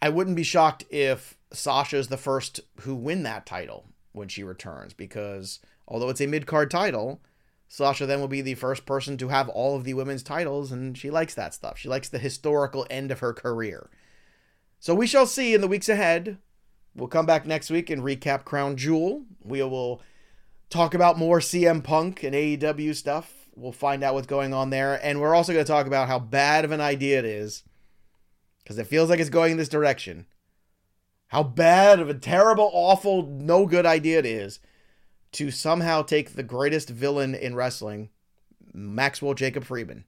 I 0.00 0.08
wouldn't 0.08 0.36
be 0.36 0.44
shocked 0.44 0.84
if 0.90 1.36
Sasha's 1.52 2.08
the 2.08 2.16
first 2.16 2.60
who 2.80 2.94
win 2.94 3.22
that 3.24 3.46
title 3.46 3.86
when 4.12 4.28
she 4.28 4.44
returns 4.44 4.92
because 4.92 5.60
although 5.86 6.08
it's 6.08 6.20
a 6.20 6.26
mid-card 6.26 6.70
title, 6.70 7.20
Sasha 7.68 8.06
then 8.06 8.20
will 8.20 8.28
be 8.28 8.40
the 8.40 8.54
first 8.54 8.86
person 8.86 9.16
to 9.18 9.28
have 9.28 9.48
all 9.48 9.76
of 9.76 9.84
the 9.84 9.94
women's 9.94 10.22
titles 10.22 10.70
and 10.70 10.96
she 10.96 11.10
likes 11.10 11.34
that 11.34 11.54
stuff. 11.54 11.78
She 11.78 11.88
likes 11.88 12.08
the 12.08 12.18
historical 12.18 12.86
end 12.88 13.10
of 13.10 13.20
her 13.20 13.32
career. 13.32 13.90
So 14.78 14.94
we 14.94 15.06
shall 15.06 15.26
see 15.26 15.54
in 15.54 15.60
the 15.60 15.68
weeks 15.68 15.88
ahead. 15.88 16.38
We'll 16.94 17.08
come 17.08 17.26
back 17.26 17.46
next 17.46 17.70
week 17.70 17.90
and 17.90 18.02
recap 18.02 18.44
Crown 18.44 18.76
Jewel. 18.76 19.24
We 19.42 19.62
will 19.62 20.00
talk 20.70 20.94
about 20.94 21.18
more 21.18 21.40
CM 21.40 21.82
Punk 21.82 22.22
and 22.22 22.34
AEW 22.34 22.94
stuff. 22.94 23.48
We'll 23.56 23.72
find 23.72 24.04
out 24.04 24.14
what's 24.14 24.26
going 24.26 24.54
on 24.54 24.70
there 24.70 25.04
and 25.04 25.20
we're 25.20 25.34
also 25.34 25.52
going 25.52 25.64
to 25.64 25.70
talk 25.70 25.86
about 25.86 26.08
how 26.08 26.20
bad 26.20 26.64
of 26.64 26.70
an 26.70 26.80
idea 26.80 27.18
it 27.18 27.24
is 27.24 27.64
because 28.68 28.78
it 28.78 28.86
feels 28.86 29.08
like 29.08 29.18
it's 29.18 29.30
going 29.30 29.52
in 29.52 29.56
this 29.56 29.70
direction. 29.70 30.26
How 31.28 31.42
bad 31.42 32.00
of 32.00 32.10
a 32.10 32.14
terrible, 32.14 32.68
awful, 32.74 33.22
no 33.22 33.64
good 33.64 33.86
idea 33.86 34.18
it 34.18 34.26
is 34.26 34.60
to 35.32 35.50
somehow 35.50 36.02
take 36.02 36.34
the 36.34 36.42
greatest 36.42 36.90
villain 36.90 37.34
in 37.34 37.54
wrestling, 37.54 38.10
Maxwell 38.74 39.32
Jacob 39.32 39.64
Friedman, 39.64 40.04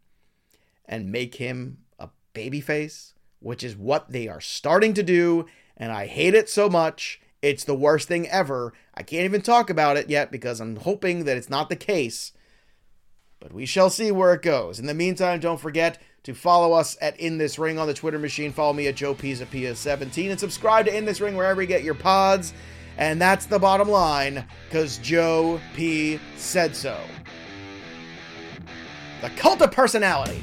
and 0.84 1.10
make 1.10 1.36
him 1.36 1.78
a 1.98 2.10
babyface, 2.34 3.14
which 3.38 3.64
is 3.64 3.78
what 3.78 4.12
they 4.12 4.28
are 4.28 4.42
starting 4.42 4.92
to 4.92 5.02
do, 5.02 5.46
and 5.74 5.90
I 5.90 6.04
hate 6.04 6.34
it 6.34 6.50
so 6.50 6.68
much. 6.68 7.18
It's 7.40 7.64
the 7.64 7.74
worst 7.74 8.08
thing 8.08 8.28
ever. 8.28 8.74
I 8.92 9.02
can't 9.02 9.24
even 9.24 9.40
talk 9.40 9.70
about 9.70 9.96
it 9.96 10.10
yet 10.10 10.30
because 10.30 10.60
I'm 10.60 10.76
hoping 10.76 11.24
that 11.24 11.38
it's 11.38 11.48
not 11.48 11.70
the 11.70 11.76
case. 11.76 12.32
But 13.40 13.54
we 13.54 13.64
shall 13.64 13.88
see 13.88 14.12
where 14.12 14.34
it 14.34 14.42
goes. 14.42 14.78
In 14.78 14.84
the 14.84 14.92
meantime, 14.92 15.40
don't 15.40 15.58
forget 15.58 15.98
to 16.22 16.34
follow 16.34 16.72
us 16.72 16.96
at 17.00 17.18
In 17.18 17.38
This 17.38 17.58
Ring 17.58 17.78
on 17.78 17.86
the 17.86 17.94
Twitter 17.94 18.18
machine. 18.18 18.52
Follow 18.52 18.72
me 18.72 18.88
at 18.88 18.96
Joe 18.96 19.14
Pisa 19.14 19.46
17 19.74 20.30
and 20.30 20.38
subscribe 20.40 20.86
to 20.86 20.96
In 20.96 21.04
This 21.04 21.20
Ring 21.20 21.36
wherever 21.36 21.60
you 21.62 21.68
get 21.68 21.82
your 21.82 21.94
pods. 21.94 22.52
And 22.98 23.20
that's 23.20 23.46
the 23.46 23.58
bottom 23.58 23.88
line, 23.88 24.44
because 24.68 24.98
Joe 24.98 25.60
P 25.74 26.20
said 26.36 26.76
so. 26.76 27.00
The 29.22 29.30
cult 29.30 29.62
of 29.62 29.72
personality. 29.72 30.42